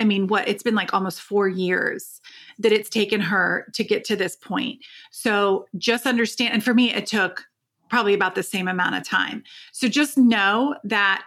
I 0.00 0.04
mean, 0.04 0.28
what 0.28 0.48
it's 0.48 0.62
been 0.62 0.74
like 0.74 0.94
almost 0.94 1.20
four 1.20 1.46
years 1.46 2.22
that 2.58 2.72
it's 2.72 2.88
taken 2.88 3.20
her 3.20 3.66
to 3.74 3.84
get 3.84 4.02
to 4.06 4.16
this 4.16 4.34
point. 4.34 4.82
So 5.10 5.66
just 5.76 6.06
understand, 6.06 6.54
and 6.54 6.64
for 6.64 6.72
me, 6.72 6.92
it 6.92 7.06
took 7.06 7.44
probably 7.90 8.14
about 8.14 8.34
the 8.34 8.42
same 8.42 8.66
amount 8.66 8.94
of 8.94 9.06
time. 9.06 9.42
So 9.72 9.88
just 9.88 10.16
know 10.16 10.74
that 10.84 11.24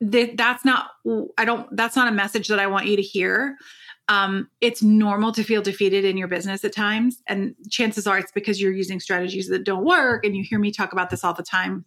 that 0.00 0.36
that's 0.36 0.64
not 0.64 0.90
I 1.36 1.44
don't 1.44 1.68
that's 1.76 1.96
not 1.96 2.08
a 2.08 2.12
message 2.12 2.48
that 2.48 2.58
I 2.58 2.66
want 2.66 2.86
you 2.86 2.96
to 2.96 3.02
hear. 3.02 3.56
Um, 4.10 4.48
it's 4.62 4.82
normal 4.82 5.32
to 5.32 5.42
feel 5.42 5.60
defeated 5.60 6.04
in 6.04 6.16
your 6.16 6.28
business 6.28 6.64
at 6.64 6.74
times, 6.74 7.22
and 7.26 7.54
chances 7.70 8.06
are 8.06 8.18
it's 8.18 8.32
because 8.32 8.60
you're 8.60 8.72
using 8.72 9.00
strategies 9.00 9.48
that 9.48 9.64
don't 9.64 9.84
work. 9.84 10.24
And 10.24 10.34
you 10.34 10.44
hear 10.48 10.58
me 10.58 10.70
talk 10.70 10.92
about 10.92 11.10
this 11.10 11.24
all 11.24 11.34
the 11.34 11.42
time 11.42 11.84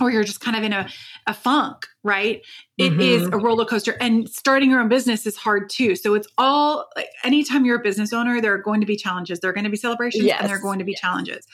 or 0.00 0.10
you're 0.10 0.24
just 0.24 0.40
kind 0.40 0.56
of 0.56 0.62
in 0.62 0.72
a, 0.72 0.88
a 1.26 1.34
funk, 1.34 1.86
right? 2.02 2.42
It 2.76 2.92
mm-hmm. 2.92 3.00
is 3.00 3.26
a 3.26 3.36
roller 3.36 3.64
coaster. 3.64 3.96
And 4.00 4.28
starting 4.28 4.70
your 4.70 4.80
own 4.80 4.88
business 4.88 5.26
is 5.26 5.36
hard 5.36 5.70
too. 5.70 5.96
So 5.96 6.14
it's 6.14 6.28
all 6.38 6.88
like 6.96 7.08
anytime 7.24 7.64
you're 7.64 7.80
a 7.80 7.82
business 7.82 8.12
owner, 8.12 8.40
there 8.40 8.54
are 8.54 8.62
going 8.62 8.80
to 8.80 8.86
be 8.86 8.96
challenges. 8.96 9.40
There 9.40 9.50
are 9.50 9.54
going 9.54 9.64
to 9.64 9.70
be 9.70 9.76
celebrations 9.76 10.24
yes. 10.24 10.38
and 10.40 10.48
there 10.48 10.56
are 10.56 10.60
going 10.60 10.78
to 10.78 10.84
be 10.84 10.92
yes. 10.92 11.00
challenges. 11.00 11.46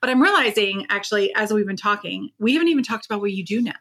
But 0.00 0.08
I'm 0.08 0.22
realizing 0.22 0.86
actually, 0.88 1.30
as 1.34 1.52
we've 1.52 1.66
been 1.66 1.76
talking, 1.76 2.30
we 2.38 2.54
haven't 2.54 2.68
even 2.68 2.82
talked 2.82 3.04
about 3.04 3.20
what 3.20 3.32
you 3.32 3.44
do 3.44 3.60
now. 3.60 3.72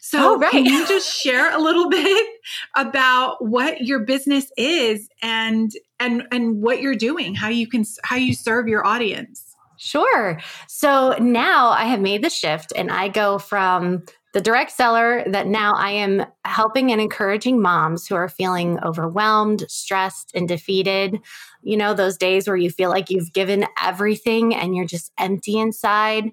So 0.00 0.34
oh, 0.34 0.38
right. 0.38 0.50
can 0.50 0.64
you 0.64 0.86
just 0.88 1.14
share 1.16 1.56
a 1.56 1.60
little 1.60 1.88
bit 1.90 2.28
about 2.74 3.44
what 3.44 3.80
your 3.80 4.00
business 4.00 4.50
is 4.56 5.08
and 5.22 5.70
and 6.00 6.26
and 6.32 6.60
what 6.60 6.80
you're 6.80 6.96
doing, 6.96 7.36
how 7.36 7.48
you 7.48 7.68
can 7.68 7.84
how 8.02 8.16
you 8.16 8.34
serve 8.34 8.66
your 8.66 8.84
audience? 8.84 9.49
Sure. 9.82 10.38
So 10.68 11.16
now 11.18 11.70
I 11.70 11.84
have 11.86 12.00
made 12.00 12.22
the 12.22 12.28
shift 12.28 12.70
and 12.76 12.90
I 12.90 13.08
go 13.08 13.38
from 13.38 14.02
the 14.34 14.40
direct 14.42 14.72
seller 14.72 15.24
that 15.26 15.46
now 15.46 15.72
I 15.72 15.90
am 15.92 16.24
helping 16.44 16.92
and 16.92 17.00
encouraging 17.00 17.62
moms 17.62 18.06
who 18.06 18.14
are 18.14 18.28
feeling 18.28 18.78
overwhelmed, 18.84 19.64
stressed, 19.68 20.32
and 20.34 20.46
defeated. 20.46 21.18
You 21.62 21.78
know, 21.78 21.94
those 21.94 22.18
days 22.18 22.46
where 22.46 22.58
you 22.58 22.70
feel 22.70 22.90
like 22.90 23.08
you've 23.08 23.32
given 23.32 23.66
everything 23.82 24.54
and 24.54 24.76
you're 24.76 24.84
just 24.84 25.12
empty 25.18 25.58
inside. 25.58 26.30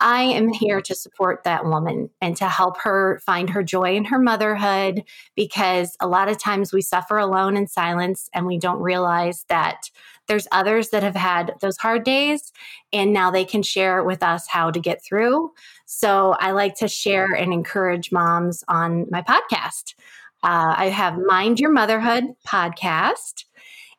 I 0.00 0.22
am 0.22 0.48
here 0.52 0.80
to 0.82 0.94
support 0.94 1.44
that 1.44 1.64
woman 1.64 2.10
and 2.20 2.36
to 2.36 2.48
help 2.48 2.78
her 2.82 3.20
find 3.24 3.48
her 3.50 3.62
joy 3.62 3.94
in 3.96 4.04
her 4.06 4.18
motherhood 4.18 5.04
because 5.34 5.96
a 6.00 6.08
lot 6.08 6.28
of 6.28 6.38
times 6.38 6.72
we 6.72 6.82
suffer 6.82 7.16
alone 7.16 7.56
in 7.56 7.66
silence 7.66 8.28
and 8.34 8.46
we 8.46 8.58
don't 8.58 8.80
realize 8.80 9.44
that 9.48 9.90
there's 10.28 10.48
others 10.52 10.90
that 10.90 11.02
have 11.02 11.16
had 11.16 11.54
those 11.60 11.76
hard 11.76 12.04
days 12.04 12.52
and 12.92 13.12
now 13.12 13.30
they 13.30 13.44
can 13.44 13.62
share 13.62 14.02
with 14.04 14.22
us 14.22 14.46
how 14.48 14.70
to 14.70 14.80
get 14.80 15.04
through. 15.04 15.52
So 15.86 16.36
I 16.40 16.52
like 16.52 16.74
to 16.76 16.88
share 16.88 17.32
and 17.32 17.52
encourage 17.52 18.12
moms 18.12 18.64
on 18.68 19.06
my 19.10 19.22
podcast. 19.22 19.94
Uh, 20.42 20.74
I 20.76 20.86
have 20.88 21.18
Mind 21.18 21.60
Your 21.60 21.72
Motherhood 21.72 22.24
podcast. 22.46 23.44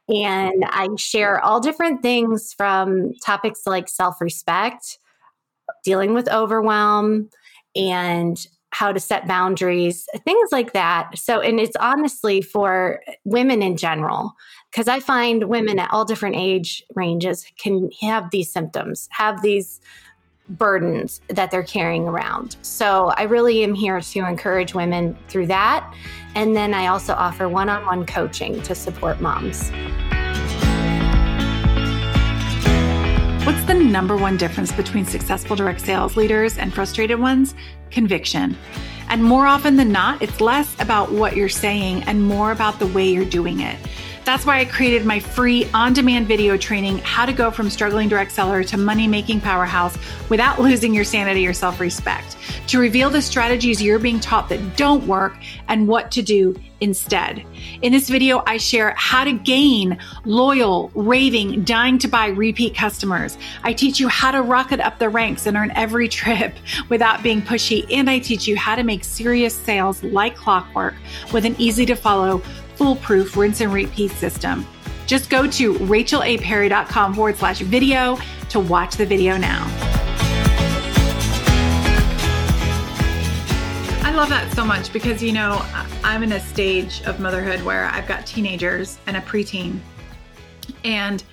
And 0.10 0.64
I 0.66 0.88
share 0.98 1.42
all 1.42 1.60
different 1.60 2.02
things 2.02 2.54
from 2.54 3.14
topics 3.26 3.64
like 3.66 3.90
self 3.90 4.22
respect, 4.22 5.00
dealing 5.84 6.14
with 6.14 6.30
overwhelm 6.30 7.30
and 7.76 8.48
how 8.72 8.92
to 8.92 9.00
set 9.00 9.28
boundaries, 9.28 10.08
things 10.26 10.50
like 10.52 10.74
that. 10.74 11.18
So, 11.18 11.40
and 11.40 11.60
it's 11.60 11.76
honestly 11.78 12.42
for 12.42 13.02
women 13.24 13.62
in 13.62 13.78
general, 13.78 14.34
because 14.72 14.88
I 14.88 15.00
find 15.00 15.46
women 15.46 15.80
at 15.80 15.92
all 15.92 16.06
different 16.06 16.36
age 16.36 16.84
ranges 16.96 17.46
can 17.58 17.90
have 18.02 18.30
these 18.32 18.52
symptoms, 18.52 19.08
have 19.12 19.42
these 19.42 19.80
burdens 20.50 21.22
that 21.30 21.52
they're 21.52 21.64
carrying 21.64 22.08
around. 22.08 22.58
So, 22.62 23.14
I 23.18 23.24
really 23.24 23.64
am 23.64 23.74
here 23.74 24.00
to 24.00 24.20
encourage 24.20 24.74
women 24.74 25.18
through 25.28 25.48
that. 25.48 25.92
And 26.36 26.56
then 26.56 26.74
I 26.74 26.88
also 26.88 27.14
offer 27.14 27.50
one 27.50 27.70
on 27.70 27.86
one 27.86 28.06
coaching 28.06 28.62
to 28.64 28.76
support 28.76 29.22
moms. 29.22 29.72
What's 33.48 33.64
the 33.64 33.76
number 33.76 34.18
one 34.18 34.36
difference 34.36 34.74
between 34.74 35.06
successful 35.06 35.56
direct 35.56 35.80
sales 35.80 36.18
leaders 36.18 36.58
and 36.58 36.74
frustrated 36.74 37.18
ones? 37.18 37.56
Conviction. 37.92 38.58
And 39.08 39.24
more 39.24 39.48
often 39.48 39.78
than 39.78 39.90
not, 39.90 40.22
it's 40.22 40.42
less 40.42 40.76
about 40.82 41.14
what 41.14 41.38
you're 41.38 41.48
saying 41.48 42.04
and 42.04 42.22
more 42.22 42.52
about 42.52 42.78
the 42.78 42.88
way 42.88 43.08
you're 43.08 43.24
doing 43.24 43.62
it. 43.62 43.78
That's 44.28 44.46
why 44.46 44.60
I 44.60 44.66
created 44.66 45.06
my 45.06 45.22
free 45.22 45.70
on 45.74 45.94
demand 45.94 46.28
video 46.28 46.58
training, 46.58 46.98
How 46.98 47.26
to 47.26 47.32
Go 47.32 47.50
from 47.50 47.70
Struggling 47.70 48.10
Direct 48.10 48.30
Seller 48.30 48.62
to 48.62 48.76
Money 48.76 49.08
Making 49.08 49.40
Powerhouse 49.40 49.98
Without 50.28 50.60
Losing 50.60 50.94
Your 50.94 51.06
Sanity 51.06 51.48
or 51.48 51.54
Self 51.54 51.80
Respect, 51.80 52.36
to 52.68 52.78
reveal 52.78 53.10
the 53.10 53.22
strategies 53.22 53.82
you're 53.82 54.00
being 54.00 54.20
taught 54.20 54.50
that 54.50 54.76
don't 54.76 55.08
work 55.08 55.38
and 55.70 55.88
what 55.88 56.12
to 56.12 56.22
do 56.22 56.54
instead. 56.82 57.46
In 57.82 57.94
this 57.94 58.10
video, 58.10 58.44
I 58.46 58.58
share 58.58 58.94
how 58.98 59.24
to 59.24 59.32
gain 59.32 59.98
loyal, 60.26 60.92
raving, 60.94 61.64
dying 61.64 61.98
to 62.00 62.10
buy 62.10 62.28
repeat 62.28 62.76
customers. 62.76 63.38
I 63.64 63.72
teach 63.72 63.98
you 63.98 64.10
how 64.10 64.32
to 64.32 64.42
rocket 64.42 64.82
up 64.82 65.00
the 65.00 65.08
ranks 65.08 65.46
and 65.46 65.56
earn 65.56 65.72
every 65.74 66.10
trip 66.10 66.54
without 66.90 67.24
being 67.24 67.42
pushy. 67.42 67.86
And 67.94 68.10
I 68.10 68.20
teach 68.20 68.46
you 68.46 68.58
how 68.58 68.76
to 68.76 68.84
make 68.84 69.06
serious 69.06 69.56
sales 69.56 70.04
like 70.04 70.36
clockwork 70.36 70.96
with 71.32 71.46
an 71.46 71.56
easy 71.58 71.86
to 71.86 71.96
follow 71.96 72.44
foolproof 72.78 73.36
rinse 73.36 73.62
and 73.62 73.74
repeat 73.74 74.12
system. 74.12 74.66
Just 75.06 75.30
go 75.30 75.48
to 75.48 75.74
rachelaperry.com 75.74 77.14
forward 77.14 77.38
slash 77.38 77.60
video 77.60 78.18
to 78.50 78.60
watch 78.60 78.96
the 78.96 79.06
video 79.06 79.38
now. 79.38 79.66
I 84.04 84.12
love 84.14 84.30
that 84.30 84.52
so 84.54 84.66
much 84.66 84.92
because, 84.92 85.22
you 85.22 85.32
know, 85.32 85.62
I'm 86.04 86.24
in 86.24 86.32
a 86.34 86.40
stage 86.40 87.02
of 87.04 87.20
motherhood 87.20 87.62
where 87.62 87.86
I've 87.86 88.08
got 88.08 88.26
teenagers 88.26 88.98
and 89.08 89.16
a 89.18 89.22
preteen. 89.22 89.80
And 90.84 91.24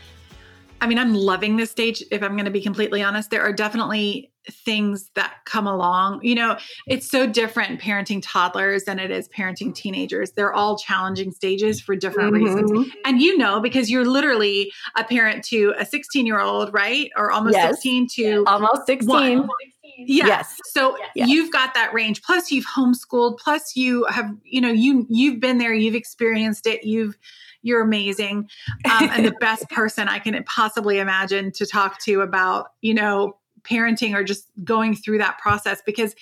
I 0.81 0.87
mean, 0.87 0.99
I'm 0.99 1.15
loving 1.15 1.57
this 1.57 1.71
stage, 1.71 2.05
if 2.11 2.23
I'm 2.23 2.33
going 2.33 2.45
to 2.45 2.51
be 2.51 2.61
completely 2.61 3.03
honest. 3.03 3.31
There 3.31 3.43
are 3.43 3.53
definitely 3.53 4.31
things 4.51 5.11
that 5.15 5.35
come 5.45 5.67
along. 5.67 6.21
You 6.23 6.35
know, 6.35 6.59
it's 6.87 7.11
so 7.11 7.27
different 7.27 7.81
parenting 7.81 8.23
toddlers 8.23 8.85
than 8.85 8.99
it 8.99 9.11
is 9.11 9.29
parenting 9.29 9.75
teenagers. 9.75 10.33
They're 10.33 10.53
all 10.53 10.77
challenging 10.79 11.33
stages 11.33 11.81
for 11.81 11.97
different 11.97 12.35
mm-hmm. 12.35 12.45
reasons. 12.45 12.93
And 13.05 13.21
you 13.21 13.37
know, 13.39 13.61
because 13.61 13.91
you're 13.91 14.05
literally 14.05 14.73
a 14.97 15.05
parent 15.05 15.45
to 15.47 15.75
a 15.79 15.87
16 15.87 16.27
year 16.27 16.41
old, 16.41 16.73
right? 16.73 17.11
Or 17.17 17.31
almost 17.31 17.57
yes. 17.57 17.75
16 17.77 18.09
to 18.09 18.23
yes. 18.23 18.43
almost 18.47 18.87
16. 18.87 19.39
One. 19.39 19.49
Yeah. 19.97 20.27
Yes. 20.27 20.57
So 20.65 20.97
yes. 21.15 21.29
you've 21.29 21.53
got 21.53 21.75
that 21.75 21.93
range. 21.95 22.23
Plus 22.23 22.51
you've 22.51 22.67
homeschooled. 22.67 23.39
Plus 23.39 23.77
you 23.77 24.05
have, 24.07 24.31
you 24.43 24.61
know, 24.61 24.73
you 24.73 25.07
you've 25.09 25.41
been 25.41 25.59
there, 25.59 25.73
you've 25.73 25.95
experienced 25.95 26.67
it, 26.67 26.85
you've 26.85 27.17
you're 27.63 27.81
amazing 27.81 28.49
um, 28.85 29.09
and 29.11 29.25
the 29.25 29.33
best 29.41 29.69
person 29.71 30.07
I 30.07 30.19
can 30.19 30.41
possibly 30.45 30.99
imagine 30.99 31.51
to 31.53 31.67
talk 31.67 31.99
to 32.03 32.21
about, 32.21 32.67
you 32.83 32.93
know, 32.95 33.39
parenting 33.64 34.14
or 34.14 34.23
just 34.23 34.50
going 34.62 34.94
through 34.94 35.18
that 35.18 35.38
process 35.38 35.83
because 35.85 36.14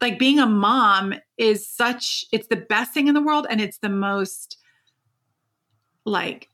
like 0.00 0.18
being 0.18 0.38
a 0.38 0.46
mom 0.46 1.14
is 1.38 1.68
such 1.68 2.24
it's 2.32 2.48
the 2.48 2.56
best 2.56 2.92
thing 2.92 3.08
in 3.08 3.14
the 3.14 3.22
world 3.22 3.46
and 3.48 3.60
it's 3.60 3.78
the 3.78 3.88
most 3.88 4.58
like 6.04 6.48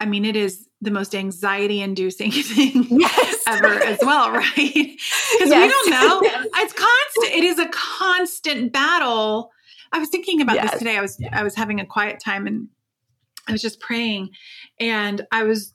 I 0.00 0.06
mean 0.06 0.24
it 0.24 0.36
is 0.36 0.68
the 0.80 0.90
most 0.90 1.14
anxiety 1.14 1.80
inducing 1.80 2.30
thing 2.32 2.86
yes. 2.90 3.42
ever 3.46 3.66
as 3.66 3.98
well, 4.02 4.30
right? 4.32 4.52
Because 4.54 5.48
yes. 5.50 5.66
we 5.66 5.68
don't 5.68 5.90
know. 5.90 6.20
It's 6.60 6.72
constant. 6.72 7.34
It 7.34 7.44
is 7.44 7.58
a 7.58 7.68
constant 7.68 8.72
battle. 8.72 9.50
I 9.92 9.98
was 9.98 10.08
thinking 10.08 10.40
about 10.40 10.56
yes. 10.56 10.70
this 10.72 10.78
today. 10.80 10.96
I 10.96 11.00
was 11.00 11.20
I 11.32 11.42
was 11.42 11.54
having 11.54 11.80
a 11.80 11.86
quiet 11.86 12.20
time 12.20 12.46
and 12.46 12.68
I 13.46 13.52
was 13.52 13.62
just 13.62 13.80
praying 13.80 14.30
and 14.78 15.26
I 15.32 15.44
was 15.44 15.72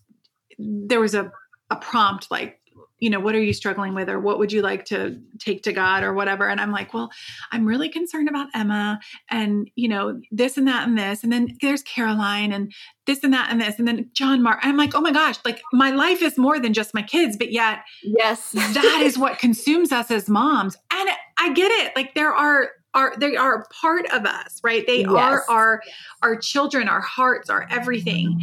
there 0.58 1.00
was 1.00 1.16
a 1.16 1.32
a 1.70 1.76
prompt 1.76 2.30
like 2.30 2.60
you 3.04 3.10
know, 3.10 3.20
what 3.20 3.36
are 3.36 3.44
you 3.44 3.52
struggling 3.52 3.94
with 3.94 4.10
or 4.10 4.18
what 4.18 4.40
would 4.40 4.50
you 4.50 4.62
like 4.62 4.86
to 4.86 5.20
take 5.38 5.62
to 5.64 5.74
God 5.74 6.04
or 6.04 6.14
whatever? 6.14 6.48
And 6.48 6.62
I'm 6.62 6.72
like, 6.72 6.94
well, 6.94 7.12
I'm 7.52 7.66
really 7.66 7.90
concerned 7.90 8.30
about 8.30 8.48
Emma 8.56 8.98
and, 9.30 9.70
you 9.76 9.90
know, 9.90 10.22
this 10.32 10.58
and 10.58 10.66
that 10.70 10.88
and 10.88 10.98
this. 10.98 11.22
And 11.22 11.30
then 11.30 11.58
there's 11.60 11.82
Caroline 11.82 12.54
and 12.54 12.72
this 13.06 13.22
and 13.22 13.34
that 13.34 13.50
and 13.52 13.60
this. 13.60 13.78
And 13.78 13.86
then 13.86 14.10
John 14.14 14.42
Mark. 14.42 14.60
I'm 14.62 14.78
like, 14.78 14.96
oh 14.96 15.02
my 15.02 15.12
gosh, 15.12 15.36
like 15.44 15.62
my 15.74 15.90
life 15.92 16.22
is 16.22 16.38
more 16.38 16.62
than 16.62 16.72
just 16.72 16.94
my 16.94 17.02
kids, 17.02 17.36
but 17.36 17.52
yet, 17.52 17.80
yes, 18.04 18.52
that 18.52 19.02
is 19.04 19.18
what 19.18 19.38
consumes 19.38 19.92
us 19.92 20.10
as 20.10 20.30
moms. 20.30 20.78
And 20.90 21.10
I 21.38 21.52
get 21.52 21.72
it. 21.72 21.94
Like 21.98 22.16
there 22.16 22.32
are 22.32 22.70
are 22.94 23.16
they 23.18 23.36
are 23.36 23.66
part 23.82 24.06
of 24.14 24.24
us 24.24 24.62
right 24.64 24.86
they 24.86 25.00
yes. 25.00 25.10
are 25.10 25.44
our 25.50 25.82
our 26.22 26.36
children 26.36 26.88
our 26.88 27.02
hearts 27.02 27.50
our 27.50 27.68
everything 27.72 28.40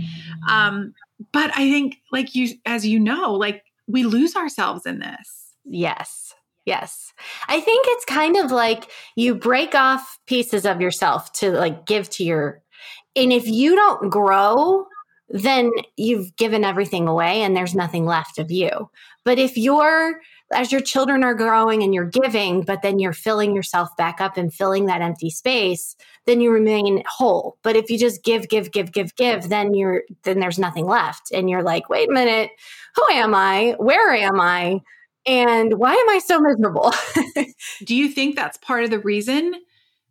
um 0.49 0.93
but 1.31 1.53
i 1.55 1.71
think 1.71 1.99
like 2.11 2.35
you 2.35 2.49
as 2.67 2.85
you 2.85 2.99
know 2.99 3.33
like 3.33 3.63
we 3.91 4.05
lose 4.05 4.37
ourselves 4.37 4.87
in 4.87 5.01
this. 5.01 5.55
Yes. 5.65 6.35
Yes. 6.67 7.13
I 7.49 7.61
think 7.61 7.87
it's 7.89 8.05
kind 8.05 8.37
of 8.37 8.51
like 8.51 8.91
you 9.17 9.35
break 9.35 9.75
off 9.75 10.19
pieces 10.27 10.65
of 10.65 10.81
yourself 10.81 11.33
to 11.35 11.51
like 11.53 11.87
give 11.87 12.11
to 12.11 12.25
your 12.25 12.63
and 13.17 13.33
if 13.33 13.47
you 13.47 13.75
don't 13.75 14.11
grow 14.11 14.87
then 15.31 15.71
you've 15.97 16.35
given 16.37 16.65
everything 16.65 17.07
away 17.07 17.43
and 17.43 17.57
there's 17.57 17.75
nothing 17.75 18.05
left 18.05 18.39
of 18.39 18.51
you. 18.51 18.91
But 19.25 19.39
if 19.39 19.57
you're 19.57 20.21
as 20.53 20.73
your 20.73 20.81
children 20.81 21.23
are 21.23 21.35
growing 21.35 21.83
and 21.83 21.95
you're 21.95 22.05
giving, 22.05 22.63
but 22.63 22.83
then 22.83 22.99
you're 22.99 23.13
filling 23.13 23.55
yourself 23.55 23.89
back 23.97 24.21
up 24.21 24.37
and 24.37 24.53
filling 24.53 24.87
that 24.87 25.01
empty 25.01 25.31
space, 25.31 25.95
then 26.27 26.41
you 26.41 26.51
remain 26.51 27.05
whole. 27.09 27.57
But 27.63 27.77
if 27.77 27.89
you 27.89 27.99
just 27.99 28.25
give, 28.25 28.49
give, 28.49 28.73
give, 28.73 28.91
give, 28.91 29.15
give, 29.15 29.49
then 29.49 29.75
you're 29.75 30.03
then 30.25 30.41
there's 30.41 30.59
nothing 30.59 30.87
left. 30.87 31.31
And 31.33 31.49
you're 31.49 31.63
like, 31.63 31.89
wait 31.89 32.09
a 32.09 32.13
minute, 32.13 32.51
who 32.97 33.07
am 33.13 33.35
I? 33.35 33.75
Where 33.79 34.13
am 34.13 34.41
I? 34.41 34.81
And 35.27 35.75
why 35.75 35.95
am 35.95 36.09
I 36.09 36.19
so 36.19 36.41
miserable? 36.41 36.93
Do 37.85 37.95
you 37.95 38.09
think 38.09 38.37
that's 38.37 38.57
part 38.59 38.85
of 38.85 38.91
the 38.91 39.01
reason 39.01 39.55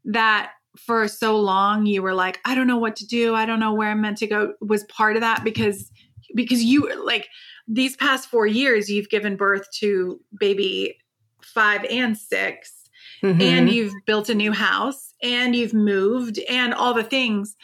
that 0.05 0.51
for 0.77 1.07
so 1.07 1.37
long 1.39 1.85
you 1.85 2.01
were 2.01 2.13
like, 2.13 2.39
I 2.45 2.55
don't 2.55 2.67
know 2.67 2.77
what 2.77 2.95
to 2.97 3.07
do, 3.07 3.35
I 3.35 3.45
don't 3.45 3.59
know 3.59 3.73
where 3.73 3.89
I'm 3.89 4.01
meant 4.01 4.17
to 4.19 4.27
go, 4.27 4.53
was 4.61 4.83
part 4.85 5.15
of 5.15 5.21
that 5.21 5.43
because 5.43 5.91
because 6.35 6.63
you 6.63 6.93
like 7.03 7.27
these 7.67 7.95
past 7.95 8.29
four 8.29 8.45
years, 8.45 8.89
you've 8.89 9.09
given 9.09 9.35
birth 9.35 9.67
to 9.79 10.19
baby 10.39 10.97
five 11.41 11.83
and 11.85 12.17
6 12.17 12.89
mm-hmm. 13.23 13.41
and 13.41 13.69
you've 13.69 13.93
built 14.05 14.29
a 14.29 14.35
new 14.35 14.51
house, 14.51 15.13
and 15.21 15.55
you've 15.55 15.73
moved, 15.73 16.39
and 16.49 16.73
all 16.73 16.93
the 16.93 17.03
things. 17.03 17.55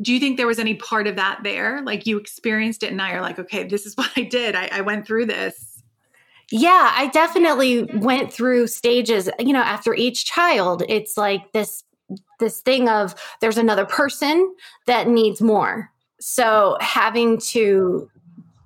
Do 0.00 0.12
you 0.12 0.20
think 0.20 0.36
there 0.36 0.46
was 0.46 0.58
any 0.58 0.74
part 0.74 1.06
of 1.06 1.16
that 1.16 1.40
there? 1.42 1.82
Like 1.82 2.06
you 2.06 2.18
experienced 2.18 2.82
it, 2.82 2.88
and 2.88 2.96
now 2.96 3.10
you're 3.10 3.20
like, 3.20 3.38
okay, 3.38 3.64
this 3.64 3.86
is 3.86 3.94
what 3.96 4.10
I 4.16 4.22
did. 4.22 4.54
I, 4.54 4.68
I 4.72 4.80
went 4.80 5.06
through 5.06 5.26
this. 5.26 5.82
Yeah, 6.50 6.92
I 6.94 7.08
definitely 7.08 7.84
went 7.84 8.32
through 8.32 8.66
stages. 8.66 9.30
You 9.38 9.52
know, 9.52 9.62
after 9.62 9.94
each 9.94 10.26
child, 10.26 10.82
it's 10.88 11.16
like 11.16 11.52
this 11.52 11.84
this 12.38 12.60
thing 12.60 12.88
of 12.88 13.14
there's 13.40 13.56
another 13.56 13.86
person 13.86 14.54
that 14.86 15.08
needs 15.08 15.40
more. 15.40 15.90
So 16.20 16.76
having 16.80 17.38
to 17.38 18.10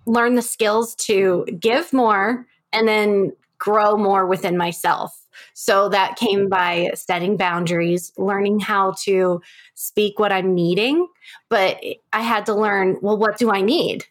learn 0.06 0.34
the 0.34 0.42
skills 0.42 0.94
to 0.96 1.46
give 1.58 1.92
more 1.92 2.46
and 2.72 2.88
then 2.88 3.32
grow 3.58 3.96
more 3.96 4.26
within 4.26 4.56
myself. 4.56 5.12
So 5.54 5.88
that 5.90 6.16
came 6.16 6.48
by 6.48 6.90
setting 6.94 7.36
boundaries, 7.36 8.12
learning 8.16 8.60
how 8.60 8.94
to 9.04 9.40
speak 9.74 10.18
what 10.18 10.32
I'm 10.32 10.54
needing. 10.54 11.08
But 11.48 11.82
I 12.12 12.20
had 12.20 12.46
to 12.46 12.54
learn, 12.54 12.98
well, 13.02 13.18
what 13.18 13.38
do 13.38 13.50
I 13.50 13.60
need? 13.60 14.04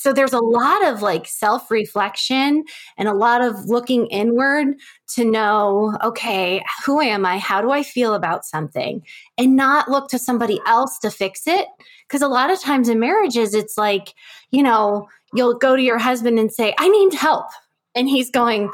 So 0.00 0.14
there's 0.14 0.32
a 0.32 0.38
lot 0.38 0.86
of 0.86 1.02
like 1.02 1.26
self 1.26 1.70
reflection 1.70 2.64
and 2.96 3.06
a 3.06 3.12
lot 3.12 3.42
of 3.42 3.66
looking 3.66 4.06
inward 4.06 4.76
to 5.08 5.26
know, 5.26 5.94
okay, 6.02 6.64
who 6.86 7.02
am 7.02 7.26
I? 7.26 7.36
How 7.36 7.60
do 7.60 7.70
I 7.70 7.82
feel 7.82 8.14
about 8.14 8.46
something? 8.46 9.04
And 9.36 9.56
not 9.56 9.90
look 9.90 10.08
to 10.08 10.18
somebody 10.18 10.58
else 10.66 10.98
to 11.00 11.10
fix 11.10 11.46
it. 11.46 11.66
Because 12.08 12.22
a 12.22 12.28
lot 12.28 12.50
of 12.50 12.58
times 12.62 12.88
in 12.88 12.98
marriages, 12.98 13.52
it's 13.52 13.76
like, 13.76 14.14
you 14.50 14.62
know, 14.62 15.06
you'll 15.34 15.58
go 15.58 15.76
to 15.76 15.82
your 15.82 15.98
husband 15.98 16.38
and 16.38 16.50
say, 16.50 16.74
I 16.78 16.88
need 16.88 17.12
help. 17.12 17.48
And 17.94 18.08
he's 18.08 18.30
going, 18.30 18.72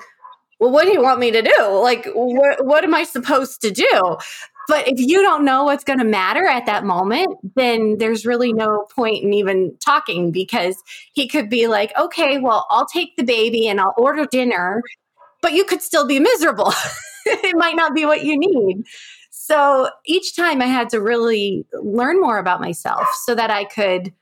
Well, 0.59 0.71
what 0.71 0.85
do 0.85 0.93
you 0.93 1.03
want 1.03 1.21
me 1.21 1.31
to 1.31 1.43
do? 1.43 1.69
Like, 1.69 2.07
what, 2.15 2.65
what 2.65 2.85
am 2.85 2.95
I 2.95 3.05
supposed 3.05 3.61
to 3.63 3.71
do? 3.71 4.17
But 4.69 4.89
if 4.89 4.99
you 4.99 5.23
don't 5.23 5.45
know 5.45 5.65
what's 5.65 5.85
going 5.85 6.01
to 6.01 6.05
matter 6.05 6.45
at 6.45 6.67
that 6.67 6.85
moment, 6.85 7.29
then 7.55 7.99
there's 7.99 8.27
really 8.27 8.53
no 8.53 8.87
point 8.95 9.23
in 9.23 9.33
even 9.33 9.77
talking 9.85 10.33
because 10.33 10.77
he 11.13 11.29
could 11.29 11.49
be 11.49 11.69
like, 11.69 11.97
okay, 11.97 12.39
well, 12.39 12.67
I'll 12.71 12.87
take 12.87 13.17
the 13.17 13.23
baby 13.23 13.69
and 13.69 13.81
I'll 13.81 13.95
order 13.97 14.27
dinner, 14.27 14.83
but 15.41 15.53
you 15.53 15.65
could 15.65 15.83
still 15.83 16.07
be 16.07 16.19
miserable. 16.19 16.73
it 17.27 17.57
might 17.57 17.77
not 17.77 17.95
be 17.95 18.07
what 18.07 18.25
you 18.25 18.37
need. 18.37 18.85
So 19.31 19.91
each 20.05 20.35
time 20.35 20.61
I 20.61 20.67
had 20.67 20.89
to 20.91 21.01
really 21.01 21.65
learn 21.75 22.21
more 22.21 22.39
about 22.39 22.61
myself 22.61 23.07
so 23.25 23.35
that 23.37 23.51
I 23.51 23.65
could 23.65 24.13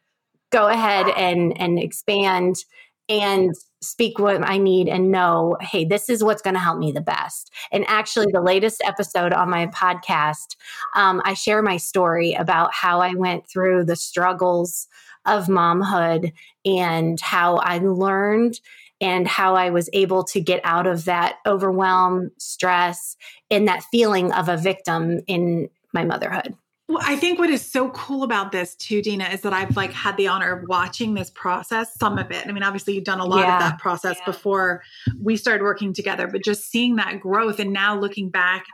go 0.51 0.69
ahead 0.69 1.09
and 1.17 1.59
and 1.59 1.79
expand 1.79 2.57
and 3.09 3.55
speak 3.85 4.19
what 4.19 4.49
I 4.49 4.59
need 4.59 4.89
and 4.89 5.11
know, 5.11 5.57
hey, 5.61 5.85
this 5.85 6.09
is 6.09 6.25
what's 6.25 6.43
going 6.43 6.55
to 6.55 6.61
help 6.61 6.79
me 6.79 6.93
the 6.93 7.01
best. 7.01 7.53
And 7.73 7.85
actually, 7.89 8.27
the 8.33 8.41
latest 8.41 8.83
episode 8.85 9.33
on 9.33 9.51
my 9.51 9.67
podcast, 9.69 10.57
um, 10.95 11.23
I 11.25 11.35
share 11.35 11.63
my 11.63 11.77
story 11.77 12.35
about 12.35 12.73
how 12.73 13.01
I 13.01 13.15
went 13.15 13.49
through 13.49 13.85
the 13.85 13.97
struggles 13.97 14.89
of 15.27 15.47
momhood 15.47 16.33
and 16.65 17.21
how 17.21 17.57
I 17.57 17.79
learned 17.79 18.61
and 19.01 19.27
how 19.27 19.55
I 19.55 19.71
was 19.71 19.91
able 19.93 20.25
to 20.25 20.41
get 20.41 20.61
out 20.65 20.87
of 20.87 21.05
that 21.05 21.37
overwhelm, 21.47 22.31
stress, 22.39 23.17
and 23.51 23.69
that 23.69 23.85
feeling 23.91 24.33
of 24.33 24.49
a 24.49 24.57
victim 24.57 25.21
in 25.27 25.69
my 25.93 26.05
motherhood. 26.05 26.55
Well, 26.87 26.99
I 27.01 27.17
think 27.17 27.39
what 27.39 27.49
is 27.49 27.65
so 27.65 27.89
cool 27.91 28.25
about 28.25 28.53
this 28.53 28.75
too, 28.75 29.01
Deena, 29.01 29.25
is 29.27 29.41
that 29.41 29.55
I've 29.55 29.75
like 29.75 29.93
had 29.93 30.19
the 30.19 30.29
honor 30.29 30.53
of 30.53 30.69
watching 30.69 31.15
this 31.15 31.31
process, 31.31 31.95
some 31.99 32.19
of 32.19 32.31
it. 32.31 32.47
I 32.47 32.53
mean, 32.53 32.63
obviously 32.63 32.95
you've 32.95 33.05
done 33.05 33.21
a 33.21 33.25
lot 33.25 33.41
yeah. 33.41 33.55
of 33.55 33.61
that 33.61 33.79
process 33.79 34.17
yeah. 34.19 34.27
before 34.27 34.83
we 35.19 35.37
started 35.37 35.63
working 35.63 35.95
together, 35.95 36.29
but 36.29 36.45
just 36.45 36.71
seeing 36.71 36.97
that 36.97 37.21
growth 37.21 37.59
and 37.59 37.73
now 37.73 37.99
looking 37.99 38.29
back 38.29 38.67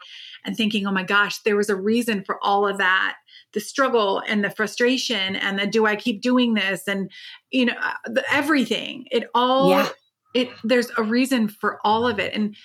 and 0.44 0.56
thinking, 0.56 0.86
oh 0.86 0.92
my 0.92 1.04
gosh, 1.04 1.38
there 1.42 1.56
was 1.56 1.68
a 1.68 1.76
reason 1.76 2.24
for 2.24 2.42
all 2.42 2.66
of 2.66 2.78
that 2.78 3.16
the 3.52 3.60
struggle 3.60 4.22
and 4.26 4.44
the 4.44 4.50
frustration 4.50 5.36
and 5.36 5.58
the 5.58 5.66
do 5.66 5.86
I 5.86 5.96
keep 5.96 6.20
doing 6.20 6.54
this 6.54 6.86
and 6.86 7.10
you 7.50 7.66
know 7.66 7.74
uh, 7.80 7.94
the, 8.06 8.24
everything 8.30 9.06
it 9.10 9.28
all 9.34 9.70
yeah. 9.70 9.88
it 10.34 10.48
there's 10.62 10.90
a 10.96 11.02
reason 11.02 11.48
for 11.48 11.78
all 11.84 12.06
of 12.06 12.18
it 12.18 12.34
and 12.34 12.56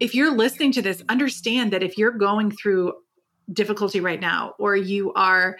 if 0.00 0.14
you're 0.14 0.34
listening 0.34 0.72
to 0.72 0.82
this 0.82 1.02
understand 1.08 1.72
that 1.72 1.82
if 1.82 1.98
you're 1.98 2.12
going 2.12 2.50
through 2.50 2.92
difficulty 3.52 4.00
right 4.00 4.20
now 4.20 4.54
or 4.58 4.76
you 4.76 5.12
are 5.14 5.56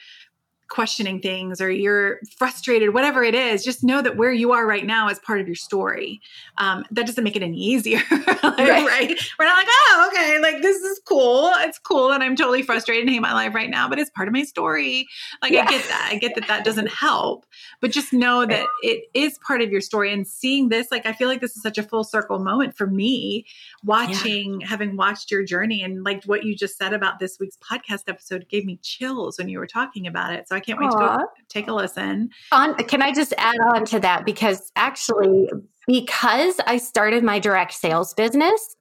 questioning 0.73 1.21
things 1.21 1.61
or 1.61 1.71
you're 1.71 2.19
frustrated, 2.35 2.95
whatever 2.95 3.23
it 3.23 3.35
is, 3.35 3.63
just 3.63 3.85
know 3.85 4.01
that 4.01 4.17
where 4.17 4.33
you 4.33 4.53
are 4.53 4.67
right 4.67 4.87
now 4.87 5.07
is 5.07 5.19
part 5.19 5.39
of 5.39 5.47
your 5.47 5.55
story. 5.55 6.19
Um, 6.57 6.87
that 6.91 7.05
doesn't 7.05 7.23
make 7.23 7.37
it 7.37 7.43
any 7.43 7.59
easier, 7.59 8.01
right. 8.11 8.43
right. 8.43 9.15
We're 9.39 9.45
not 9.45 9.57
like, 9.59 9.67
oh, 9.69 10.11
okay, 10.11 10.39
like 10.41 10.63
this 10.63 10.79
is 10.79 10.99
cool. 11.07 11.51
It's 11.57 11.79
cool. 11.79 12.11
And 12.11 12.23
I'm 12.23 12.37
totally 12.37 12.63
frustrated 12.63 13.03
and 13.03 13.11
hate 13.11 13.21
my 13.21 13.35
life 13.35 13.55
right 13.55 13.69
now, 13.69 13.87
but 13.87 13.99
it's 13.99 14.09
part 14.09 14.29
of 14.29 14.33
my 14.33 14.45
story. 14.45 15.07
Like, 15.43 15.53
yeah. 15.53 15.67
I 15.67 15.71
get 15.71 15.89
that. 15.89 16.09
I 16.11 16.17
get 16.17 16.35
that 16.37 16.49
that 16.49 16.65
doesn't 16.65 16.89
help, 16.89 17.45
but 17.83 17.91
just 17.91 18.15
know 18.15 18.47
that 18.47 18.67
it 18.83 19.05
is 19.13 19.39
part 19.47 19.61
of 19.61 19.71
your 19.71 19.83
story. 19.83 20.11
And 20.11 20.27
seeing 20.27 20.71
this, 20.71 20.91
like, 20.91 21.05
I 21.05 21.13
feel 21.13 21.29
like 21.29 21.43
this 21.43 21.55
is 21.55 21.63
such 21.63 21.77
a 21.77 21.83
full 21.83 22.03
circle 22.03 22.39
moment 22.39 22.79
for 22.79 22.87
me 22.87 23.45
watching, 23.85 24.63
yeah. 24.63 24.69
having 24.69 24.97
watched 24.97 25.31
your 25.31 25.45
journey 25.45 25.83
and 25.83 26.03
like 26.03 26.25
what 26.25 26.45
you 26.45 26.57
just 26.57 26.79
said 26.79 26.95
about 26.95 27.19
this 27.19 27.39
week's 27.39 27.59
podcast 27.59 28.05
episode 28.09 28.49
gave 28.49 28.65
me 28.65 28.79
chills 28.81 29.37
when 29.37 29.51
you 29.51 29.59
were 29.59 29.67
talking 29.67 30.07
about 30.07 30.33
it. 30.33 30.49
So 30.49 30.57
I 30.57 30.62
can't 30.63 30.79
wait 30.79 30.91
Aww. 30.91 31.19
to 31.19 31.19
go 31.19 31.27
take 31.49 31.69
a 31.69 31.73
listen. 31.73 32.31
On, 32.51 32.75
can 32.75 33.03
I 33.03 33.13
just 33.13 33.35
add 33.39 33.59
on 33.75 33.85
to 33.87 34.01
that? 34.01 34.25
Because 34.25 34.73
actually, 34.77 35.49
because 35.87 36.57
I 36.67 36.79
started 36.79 37.23
my 37.23 37.39
direct 37.39 37.75
sales 37.75 38.15
business, 38.15 38.77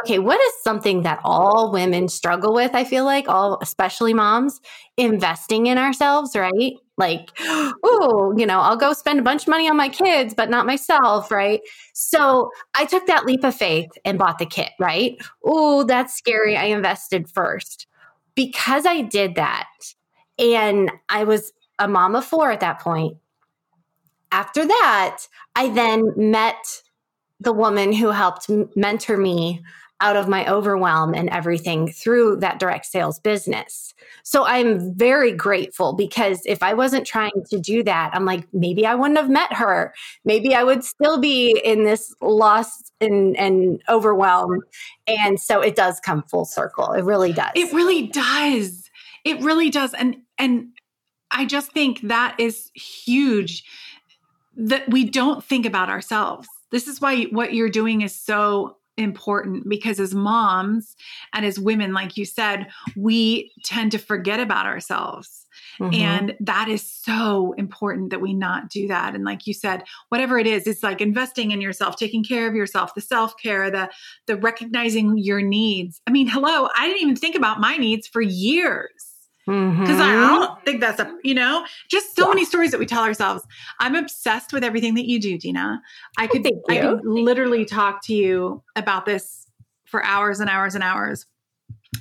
okay, 0.00 0.18
what 0.18 0.40
is 0.40 0.52
something 0.62 1.02
that 1.02 1.20
all 1.24 1.70
women 1.72 2.08
struggle 2.08 2.54
with? 2.54 2.74
I 2.74 2.84
feel 2.84 3.04
like 3.04 3.28
all, 3.28 3.58
especially 3.60 4.14
moms, 4.14 4.60
investing 4.96 5.66
in 5.66 5.78
ourselves, 5.78 6.34
right? 6.34 6.74
Like, 6.96 7.30
oh, 7.40 8.34
you 8.36 8.46
know, 8.46 8.60
I'll 8.60 8.76
go 8.76 8.92
spend 8.92 9.18
a 9.18 9.22
bunch 9.22 9.42
of 9.42 9.48
money 9.48 9.68
on 9.68 9.76
my 9.76 9.88
kids, 9.88 10.34
but 10.34 10.50
not 10.50 10.66
myself, 10.66 11.30
right? 11.30 11.60
So 11.94 12.50
I 12.74 12.84
took 12.84 13.06
that 13.06 13.26
leap 13.26 13.44
of 13.44 13.54
faith 13.54 13.90
and 14.04 14.18
bought 14.18 14.38
the 14.38 14.46
kit, 14.46 14.70
right? 14.78 15.16
Oh, 15.44 15.84
that's 15.84 16.14
scary. 16.14 16.56
I 16.56 16.64
invested 16.64 17.28
first. 17.28 17.86
Because 18.34 18.86
I 18.86 19.02
did 19.02 19.34
that, 19.34 19.68
and 20.42 20.90
I 21.08 21.24
was 21.24 21.52
a 21.78 21.88
mom 21.88 22.16
of 22.16 22.24
four 22.24 22.50
at 22.50 22.60
that 22.60 22.80
point. 22.80 23.16
After 24.30 24.66
that, 24.66 25.18
I 25.54 25.68
then 25.68 26.12
met 26.16 26.82
the 27.40 27.52
woman 27.52 27.92
who 27.92 28.10
helped 28.10 28.50
mentor 28.76 29.16
me 29.16 29.62
out 30.00 30.16
of 30.16 30.28
my 30.28 30.44
overwhelm 30.50 31.14
and 31.14 31.28
everything 31.28 31.86
through 31.86 32.36
that 32.36 32.58
direct 32.58 32.86
sales 32.86 33.20
business. 33.20 33.94
So 34.24 34.44
I'm 34.44 34.94
very 34.96 35.30
grateful 35.30 35.92
because 35.92 36.42
if 36.44 36.60
I 36.60 36.74
wasn't 36.74 37.06
trying 37.06 37.44
to 37.50 37.60
do 37.60 37.84
that, 37.84 38.10
I'm 38.12 38.24
like, 38.24 38.48
maybe 38.52 38.84
I 38.84 38.96
wouldn't 38.96 39.18
have 39.18 39.30
met 39.30 39.52
her. 39.52 39.94
Maybe 40.24 40.56
I 40.56 40.64
would 40.64 40.82
still 40.82 41.20
be 41.20 41.60
in 41.64 41.84
this 41.84 42.12
loss 42.20 42.90
and, 43.00 43.36
and 43.36 43.80
overwhelm. 43.88 44.60
And 45.06 45.38
so 45.38 45.60
it 45.60 45.76
does 45.76 46.00
come 46.00 46.24
full 46.24 46.46
circle. 46.46 46.92
It 46.92 47.04
really 47.04 47.32
does. 47.32 47.52
It 47.54 47.72
really 47.72 48.08
does. 48.08 48.81
It 49.24 49.40
really 49.40 49.70
does. 49.70 49.94
And 49.94 50.16
and 50.38 50.68
I 51.30 51.46
just 51.46 51.72
think 51.72 52.00
that 52.02 52.36
is 52.38 52.70
huge 52.74 53.64
that 54.56 54.88
we 54.90 55.04
don't 55.04 55.42
think 55.42 55.66
about 55.66 55.88
ourselves. 55.88 56.48
This 56.70 56.86
is 56.86 57.00
why 57.00 57.24
what 57.24 57.54
you're 57.54 57.70
doing 57.70 58.02
is 58.02 58.14
so 58.14 58.76
important 58.98 59.68
because 59.68 59.98
as 59.98 60.14
moms 60.14 60.94
and 61.32 61.46
as 61.46 61.58
women, 61.58 61.92
like 61.92 62.16
you 62.16 62.24
said, 62.24 62.68
we 62.96 63.50
tend 63.64 63.92
to 63.92 63.98
forget 63.98 64.40
about 64.40 64.66
ourselves. 64.66 65.46
Mm-hmm. 65.80 65.94
And 65.94 66.36
that 66.40 66.68
is 66.68 66.82
so 66.82 67.54
important 67.56 68.10
that 68.10 68.20
we 68.20 68.34
not 68.34 68.68
do 68.68 68.86
that. 68.88 69.14
And 69.14 69.24
like 69.24 69.46
you 69.46 69.54
said, 69.54 69.84
whatever 70.10 70.38
it 70.38 70.46
is, 70.46 70.66
it's 70.66 70.82
like 70.82 71.00
investing 71.00 71.50
in 71.50 71.60
yourself, 71.60 71.96
taking 71.96 72.22
care 72.22 72.46
of 72.46 72.54
yourself, 72.54 72.94
the 72.94 73.00
self-care, 73.00 73.70
the 73.70 73.90
the 74.26 74.36
recognizing 74.36 75.16
your 75.16 75.40
needs. 75.40 76.00
I 76.06 76.10
mean, 76.10 76.28
hello, 76.28 76.68
I 76.76 76.86
didn't 76.86 77.02
even 77.02 77.16
think 77.16 77.34
about 77.34 77.60
my 77.60 77.76
needs 77.76 78.06
for 78.06 78.20
years 78.20 79.11
because 79.46 79.60
mm-hmm. 79.60 80.00
I 80.00 80.12
don't 80.12 80.64
think 80.64 80.80
that's 80.80 81.00
a 81.00 81.16
you 81.24 81.34
know 81.34 81.66
just 81.88 82.14
so 82.14 82.24
yeah. 82.24 82.28
many 82.28 82.44
stories 82.44 82.70
that 82.70 82.78
we 82.78 82.86
tell 82.86 83.02
ourselves. 83.02 83.44
I'm 83.80 83.94
obsessed 83.94 84.52
with 84.52 84.62
everything 84.62 84.94
that 84.94 85.08
you 85.08 85.20
do, 85.20 85.38
Deena. 85.38 85.80
I 86.16 86.26
could 86.26 86.46
I 86.68 86.78
could 86.78 87.04
literally 87.04 87.64
talk 87.64 88.04
to 88.06 88.14
you 88.14 88.62
about 88.76 89.06
this 89.06 89.46
for 89.84 90.04
hours 90.04 90.40
and 90.40 90.48
hours 90.48 90.74
and 90.74 90.84
hours. 90.84 91.26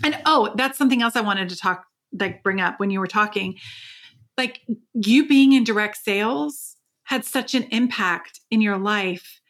And 0.04 0.18
oh, 0.26 0.54
that's 0.56 0.78
something 0.78 1.02
else 1.02 1.16
I 1.16 1.22
wanted 1.22 1.50
to 1.50 1.58
talk 1.58 1.86
like 2.20 2.44
bring 2.44 2.62
up 2.62 2.80
when 2.80 2.92
you 2.92 3.00
were 3.00 3.08
talking. 3.08 3.58
Like 4.38 4.62
you 4.94 5.28
being 5.28 5.54
in 5.54 5.64
direct 5.64 5.98
sales 5.98 6.78
had 7.04 7.26
such 7.26 7.56
an 7.56 7.64
impact 7.72 8.40
in 8.50 8.62
your 8.62 8.78
life 8.78 9.42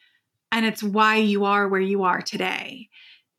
and 0.50 0.66
it's 0.66 0.82
why 0.82 1.16
you 1.16 1.44
are 1.44 1.68
where 1.68 1.80
you 1.80 2.02
are 2.02 2.20
today. 2.20 2.88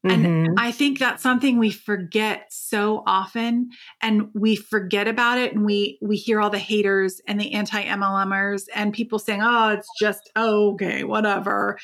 And 0.04 0.26
mm-hmm. 0.26 0.54
I 0.58 0.72
think 0.72 1.00
that's 1.00 1.24
something 1.24 1.58
we 1.58 1.72
forget 1.72 2.52
so 2.52 3.04
often 3.08 3.70
and 4.02 4.30
we 4.34 4.58
forget 4.58 5.08
about 5.08 5.38
it 5.38 5.54
and 5.54 5.66
we 5.66 5.98
we 6.02 6.18
hear 6.18 6.42
all 6.42 6.50
the 6.50 6.60
haters 6.60 7.22
and 7.26 7.40
the 7.40 7.54
anti-MLMers 7.54 8.68
and 8.76 8.92
people 8.92 9.18
saying, 9.18 9.42
"Oh, 9.42 9.70
it's 9.70 9.88
just 9.98 10.30
okay, 10.36 11.06
whatever." 11.06 11.80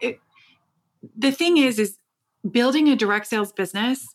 It, 0.00 0.20
the 1.16 1.32
thing 1.32 1.56
is 1.56 1.80
is 1.80 1.98
building 2.48 2.88
a 2.88 2.94
direct 2.94 3.26
sales 3.26 3.52
business 3.52 4.06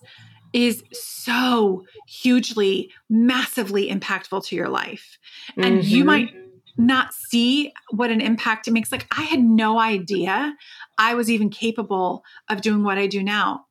is 0.54 0.84
so 0.92 1.84
hugely 2.08 2.92
massively 3.10 3.90
impactful 3.90 4.46
to 4.46 4.56
your 4.56 4.70
life. 4.70 5.18
And 5.58 5.80
mm-hmm. 5.80 5.88
you 5.88 6.06
might 6.06 6.34
not 6.78 7.14
see 7.14 7.72
what 7.90 8.12
an 8.12 8.22
impact 8.22 8.68
it 8.68 8.72
makes. 8.72 8.92
Like, 8.92 9.08
I 9.18 9.24
had 9.24 9.42
no 9.42 9.80
idea 9.80 10.56
I 10.98 11.14
was 11.14 11.30
even 11.30 11.50
capable 11.50 12.24
of 12.50 12.62
doing 12.62 12.84
what 12.84 12.98
I 12.98 13.08
do 13.08 13.24
now. 13.24 13.66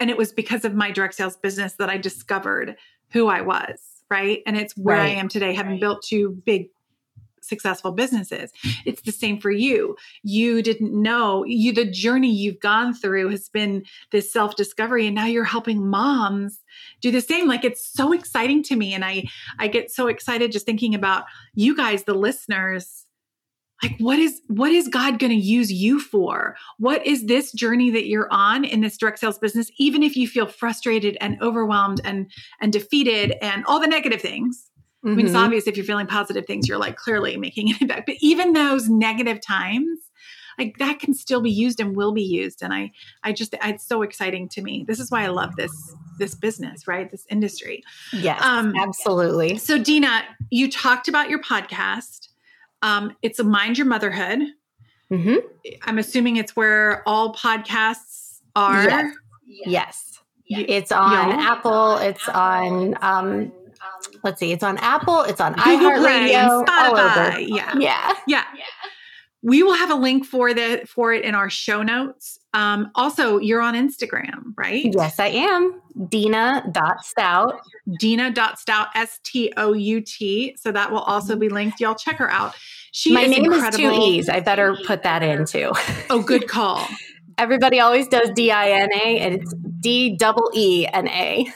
And 0.00 0.10
it 0.10 0.16
was 0.16 0.32
because 0.32 0.64
of 0.64 0.74
my 0.74 0.90
direct 0.90 1.14
sales 1.14 1.36
business 1.36 1.74
that 1.74 1.88
I 1.88 1.96
discovered 1.96 2.76
who 3.12 3.28
I 3.28 3.40
was, 3.40 3.80
right? 4.10 4.42
And 4.46 4.56
it's 4.56 4.76
where 4.76 4.96
right. 4.96 5.16
I 5.16 5.20
am 5.20 5.28
today, 5.28 5.54
having 5.54 5.72
right. 5.72 5.80
built 5.80 6.02
two 6.02 6.42
big 6.44 6.68
successful 7.46 7.92
businesses. 7.92 8.50
It's 8.84 9.02
the 9.02 9.12
same 9.12 9.40
for 9.40 9.50
you. 9.50 9.96
You 10.22 10.62
didn't 10.62 10.92
know 10.92 11.44
you 11.44 11.72
the 11.72 11.90
journey 11.90 12.30
you've 12.30 12.60
gone 12.60 12.94
through 12.94 13.30
has 13.30 13.48
been 13.48 13.84
this 14.12 14.32
self-discovery 14.32 15.06
and 15.06 15.14
now 15.14 15.26
you're 15.26 15.44
helping 15.44 15.86
moms 15.88 16.60
do 17.00 17.10
the 17.10 17.20
same. 17.20 17.46
Like 17.48 17.64
it's 17.64 17.86
so 17.86 18.12
exciting 18.12 18.62
to 18.64 18.76
me 18.76 18.94
and 18.94 19.04
I 19.04 19.24
I 19.58 19.68
get 19.68 19.90
so 19.90 20.06
excited 20.06 20.52
just 20.52 20.66
thinking 20.66 20.94
about 20.94 21.24
you 21.54 21.76
guys 21.76 22.04
the 22.04 22.14
listeners 22.14 23.04
like 23.82 23.96
what 23.98 24.18
is 24.18 24.40
what 24.48 24.72
is 24.72 24.88
god 24.88 25.18
going 25.18 25.30
to 25.30 25.36
use 25.36 25.72
you 25.72 26.00
for 26.00 26.56
what 26.78 27.04
is 27.06 27.26
this 27.26 27.52
journey 27.52 27.90
that 27.90 28.06
you're 28.06 28.32
on 28.32 28.64
in 28.64 28.80
this 28.80 28.96
direct 28.96 29.18
sales 29.18 29.38
business 29.38 29.70
even 29.78 30.02
if 30.02 30.16
you 30.16 30.28
feel 30.28 30.46
frustrated 30.46 31.16
and 31.20 31.40
overwhelmed 31.42 32.00
and 32.04 32.30
and 32.60 32.72
defeated 32.72 33.34
and 33.42 33.64
all 33.66 33.80
the 33.80 33.86
negative 33.86 34.20
things 34.20 34.70
Mm-hmm. 35.04 35.12
I 35.12 35.16
mean, 35.16 35.26
it's 35.26 35.34
mm-hmm. 35.34 35.44
obvious 35.44 35.66
if 35.66 35.76
you're 35.76 35.84
feeling 35.84 36.06
positive 36.06 36.46
things, 36.46 36.66
you're 36.66 36.78
like 36.78 36.96
clearly 36.96 37.36
making 37.36 37.70
an 37.70 37.76
impact. 37.82 38.06
But 38.06 38.16
even 38.20 38.54
those 38.54 38.88
negative 38.88 39.40
times, 39.40 39.98
like 40.58 40.78
that 40.78 40.98
can 40.98 41.14
still 41.14 41.42
be 41.42 41.50
used 41.50 41.78
and 41.78 41.94
will 41.94 42.12
be 42.12 42.22
used. 42.22 42.62
And 42.62 42.72
I, 42.72 42.90
I 43.22 43.32
just, 43.32 43.54
it's 43.62 43.86
so 43.86 44.02
exciting 44.02 44.48
to 44.50 44.62
me. 44.62 44.84
This 44.86 45.00
is 45.00 45.10
why 45.10 45.24
I 45.24 45.28
love 45.28 45.56
this, 45.56 45.72
this 46.18 46.34
business, 46.34 46.88
right? 46.88 47.10
This 47.10 47.26
industry. 47.28 47.82
Yes, 48.12 48.40
um, 48.42 48.74
absolutely. 48.76 49.58
So 49.58 49.82
Deena, 49.82 50.22
you 50.50 50.70
talked 50.70 51.08
about 51.08 51.28
your 51.28 51.42
podcast. 51.42 52.28
Um, 52.82 53.16
it's 53.20 53.38
a 53.38 53.44
Mind 53.44 53.78
Your 53.78 53.86
Motherhood. 53.86 54.40
Mm-hmm. 55.10 55.36
I'm 55.82 55.98
assuming 55.98 56.36
it's 56.36 56.56
where 56.56 57.06
all 57.06 57.34
podcasts 57.34 58.40
are. 58.56 59.12
Yes. 59.46 60.22
yes. 60.46 60.64
It's 60.68 60.92
on 60.92 61.32
Apple. 61.32 61.96
It's 61.96 62.28
on 62.28 62.96
um, 63.02 63.52
let's 64.22 64.40
see, 64.40 64.52
it's 64.52 64.62
on 64.62 64.78
Apple, 64.78 65.22
it's 65.22 65.40
on 65.40 65.54
iHeartRadio, 65.54 66.64
Spotify. 66.64 67.46
Yeah. 67.48 67.74
yeah. 67.78 68.14
Yeah. 68.26 68.44
We 69.42 69.62
will 69.62 69.74
have 69.74 69.90
a 69.90 69.94
link 69.94 70.24
for 70.24 70.54
the 70.54 70.86
for 70.88 71.12
it 71.12 71.22
in 71.22 71.34
our 71.34 71.50
show 71.50 71.82
notes. 71.82 72.38
Um, 72.54 72.90
also, 72.94 73.38
you're 73.38 73.60
on 73.60 73.74
Instagram, 73.74 74.54
right? 74.56 74.86
Yes, 74.90 75.20
I 75.20 75.26
am. 75.26 75.82
Deena.stout. 76.08 77.60
Deena.stout, 77.98 78.88
S 78.94 79.20
T 79.22 79.52
O 79.58 79.74
U 79.74 80.00
T. 80.00 80.56
So 80.58 80.72
that 80.72 80.90
will 80.90 81.00
also 81.00 81.36
be 81.36 81.50
linked. 81.50 81.78
Y'all 81.78 81.94
check 81.94 82.16
her 82.16 82.30
out. 82.30 82.54
She 82.92 83.12
My 83.12 83.22
is 83.22 83.30
name 83.32 83.44
incredible. 83.44 83.68
is 83.68 83.76
two 83.76 84.02
E's. 84.02 84.28
I 84.30 84.40
better 84.40 84.76
put 84.86 85.02
that 85.02 85.22
in 85.22 85.44
too. 85.44 85.72
oh, 86.08 86.22
good 86.22 86.48
call. 86.48 86.86
Everybody 87.38 87.80
always 87.80 88.06
does 88.08 88.30
D 88.34 88.50
I 88.50 88.70
N 88.70 88.88
A 88.94 89.18
and 89.18 89.34
it's 89.34 89.52
D 89.80 90.16
double 90.16 90.50
E 90.54 90.86
N 90.92 91.08
A. 91.08 91.46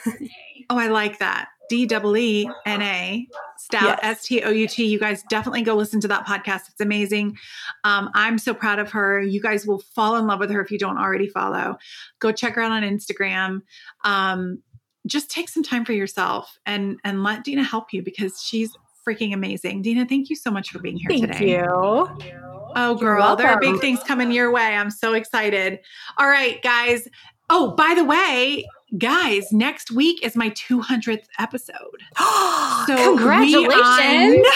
Oh, 0.68 0.76
I 0.76 0.88
like 0.88 1.20
that. 1.20 1.48
D 1.68 1.87
W 1.87 2.16
E 2.16 2.50
N 2.66 2.83
A, 2.83 3.26
Stout, 3.57 3.98
S 4.02 4.24
T 4.24 4.42
O 4.42 4.50
U 4.50 4.68
T. 4.68 4.85
You 4.85 4.98
guys 4.98 5.22
definitely 5.28 5.62
go 5.62 5.74
listen 5.74 6.00
to 6.00 6.09
that 6.09 6.26
podcast. 6.26 6.68
It's 6.68 6.81
amazing. 6.81 7.37
Um, 7.85 8.11
I'm 8.14 8.38
so 8.38 8.54
proud 8.54 8.78
of 8.78 8.90
her. 8.92 9.20
You 9.20 9.40
guys 9.40 9.66
will 9.66 9.81
fall 9.94 10.16
in 10.16 10.26
love 10.26 10.40
with 10.40 10.50
her 10.50 10.61
if 10.61 10.70
you 10.70 10.78
don't 10.78 10.98
already 10.98 11.28
follow. 11.28 11.78
Go 12.18 12.33
check 12.33 12.54
her 12.54 12.62
out 12.62 12.72
on 12.72 12.83
Instagram. 12.83 13.62
Um, 14.04 14.62
just 15.07 15.31
take 15.31 15.48
some 15.48 15.62
time 15.62 15.85
for 15.85 15.92
yourself 15.92 16.59
and 16.66 16.98
and 17.04 17.22
let 17.22 17.44
Deena 17.44 17.62
help 17.62 17.92
you 17.92 18.02
because 18.02 18.42
she's 18.42 18.70
freaking 19.07 19.33
amazing. 19.33 19.83
Deena, 19.83 20.07
thank 20.07 20.28
you 20.28 20.37
so 20.37 20.50
much 20.50 20.70
for 20.70 20.78
being 20.78 20.96
here 20.96 21.11
today. 21.11 21.33
thank. 21.33 22.24
You. 22.24 22.35
Oh, 22.76 22.94
girl, 22.94 23.35
there 23.35 23.48
are 23.48 23.59
big 23.59 23.81
things 23.81 24.02
coming 24.02 24.31
your 24.31 24.52
way. 24.52 24.74
I'm 24.74 24.90
so 24.90 25.14
excited. 25.14 25.81
All 26.18 26.28
right, 26.28 26.62
guys. 26.62 27.09
Oh, 27.50 27.74
by 27.74 27.94
the 27.96 28.04
way, 28.04 28.66
guys, 28.96 29.53
next 29.53 29.90
week 29.90 30.24
is 30.24 30.37
my 30.37 30.51
200th 30.51 31.24
episode. 31.38 31.77
so 32.87 33.16
Congratulations. 33.16 34.46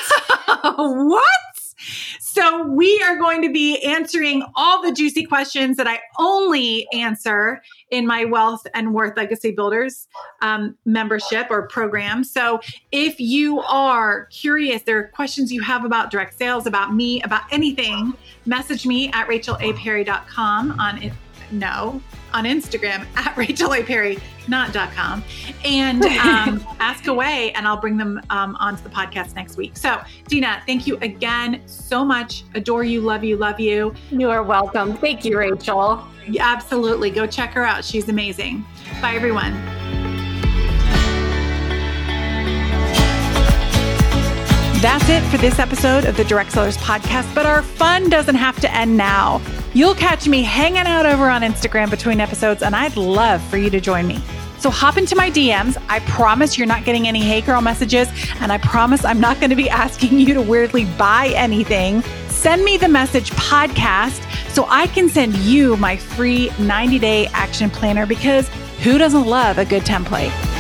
what? 0.76 1.22
So 2.20 2.66
we 2.66 3.02
are 3.02 3.16
going 3.16 3.42
to 3.42 3.52
be 3.52 3.82
answering 3.84 4.42
all 4.54 4.82
the 4.82 4.92
juicy 4.92 5.24
questions 5.24 5.76
that 5.76 5.86
I 5.86 6.00
only 6.18 6.86
answer 6.94 7.60
in 7.90 8.06
my 8.06 8.24
Wealth 8.24 8.66
and 8.72 8.94
Worth 8.94 9.16
Legacy 9.16 9.50
Builders 9.50 10.08
um, 10.40 10.76
membership 10.86 11.48
or 11.50 11.66
program. 11.68 12.24
So 12.24 12.60
if 12.90 13.20
you 13.20 13.60
are 13.60 14.26
curious, 14.26 14.82
there 14.82 14.98
are 14.98 15.08
questions 15.08 15.52
you 15.52 15.60
have 15.62 15.84
about 15.84 16.10
direct 16.10 16.38
sales, 16.38 16.66
about 16.66 16.94
me, 16.94 17.20
about 17.22 17.42
anything, 17.50 18.14
message 18.46 18.86
me 18.86 19.10
at 19.12 19.28
rachelaperry.com 19.28 20.80
on. 20.80 21.12
No, 21.52 22.00
on 22.32 22.44
Instagram 22.44 23.06
at 23.16 23.36
Rachel 23.36 23.74
A. 23.74 23.82
Perry, 23.82 24.18
not 24.48 24.72
.com, 24.72 25.22
and 25.64 26.04
um, 26.04 26.66
ask 26.80 27.06
away, 27.06 27.52
and 27.52 27.66
I'll 27.66 27.76
bring 27.76 27.96
them 27.96 28.20
um, 28.30 28.56
onto 28.58 28.82
the 28.82 28.88
podcast 28.88 29.34
next 29.34 29.56
week. 29.56 29.76
So, 29.76 30.00
Deena, 30.28 30.62
thank 30.66 30.86
you 30.86 30.96
again 31.02 31.62
so 31.66 32.04
much. 32.04 32.44
Adore 32.54 32.84
you, 32.84 33.00
love 33.00 33.22
you, 33.22 33.36
love 33.36 33.60
you. 33.60 33.94
You 34.10 34.30
are 34.30 34.42
welcome. 34.42 34.96
Thank 34.96 35.24
you, 35.24 35.38
Rachel. 35.38 36.02
Yeah, 36.26 36.50
absolutely. 36.50 37.10
Go 37.10 37.26
check 37.26 37.50
her 37.52 37.64
out. 37.64 37.84
She's 37.84 38.08
amazing. 38.08 38.64
Bye, 39.00 39.14
everyone. 39.14 39.52
That's 44.82 45.08
it 45.08 45.22
for 45.30 45.36
this 45.36 45.60
episode 45.60 46.06
of 46.06 46.16
the 46.16 46.24
Direct 46.24 46.50
Sellers 46.50 46.76
Podcast, 46.78 47.32
but 47.36 47.46
our 47.46 47.62
fun 47.62 48.10
doesn't 48.10 48.34
have 48.34 48.60
to 48.62 48.74
end 48.74 48.96
now. 48.96 49.40
You'll 49.74 49.94
catch 49.94 50.28
me 50.28 50.42
hanging 50.42 50.86
out 50.86 51.06
over 51.06 51.30
on 51.30 51.40
Instagram 51.40 51.88
between 51.88 52.20
episodes, 52.20 52.62
and 52.62 52.76
I'd 52.76 52.96
love 52.98 53.42
for 53.44 53.56
you 53.56 53.70
to 53.70 53.80
join 53.80 54.06
me. 54.06 54.20
So 54.58 54.68
hop 54.68 54.98
into 54.98 55.16
my 55.16 55.30
DMs. 55.30 55.82
I 55.88 56.00
promise 56.00 56.58
you're 56.58 56.66
not 56.66 56.84
getting 56.84 57.08
any 57.08 57.20
hey 57.20 57.40
girl 57.40 57.62
messages, 57.62 58.08
and 58.40 58.52
I 58.52 58.58
promise 58.58 59.02
I'm 59.02 59.18
not 59.18 59.40
going 59.40 59.48
to 59.48 59.56
be 59.56 59.70
asking 59.84 60.20
you 60.20 60.34
to 60.34 60.42
weirdly 60.42 60.84
buy 60.84 61.32
anything. 61.34 62.02
Send 62.28 62.64
me 62.64 62.76
the 62.76 62.88
message 62.88 63.30
podcast 63.30 64.20
so 64.50 64.66
I 64.68 64.88
can 64.88 65.08
send 65.08 65.34
you 65.36 65.78
my 65.78 65.96
free 65.96 66.50
90 66.58 66.98
day 66.98 67.26
action 67.28 67.70
planner 67.70 68.04
because 68.04 68.48
who 68.82 68.98
doesn't 68.98 69.26
love 69.26 69.56
a 69.56 69.64
good 69.64 69.84
template? 69.84 70.51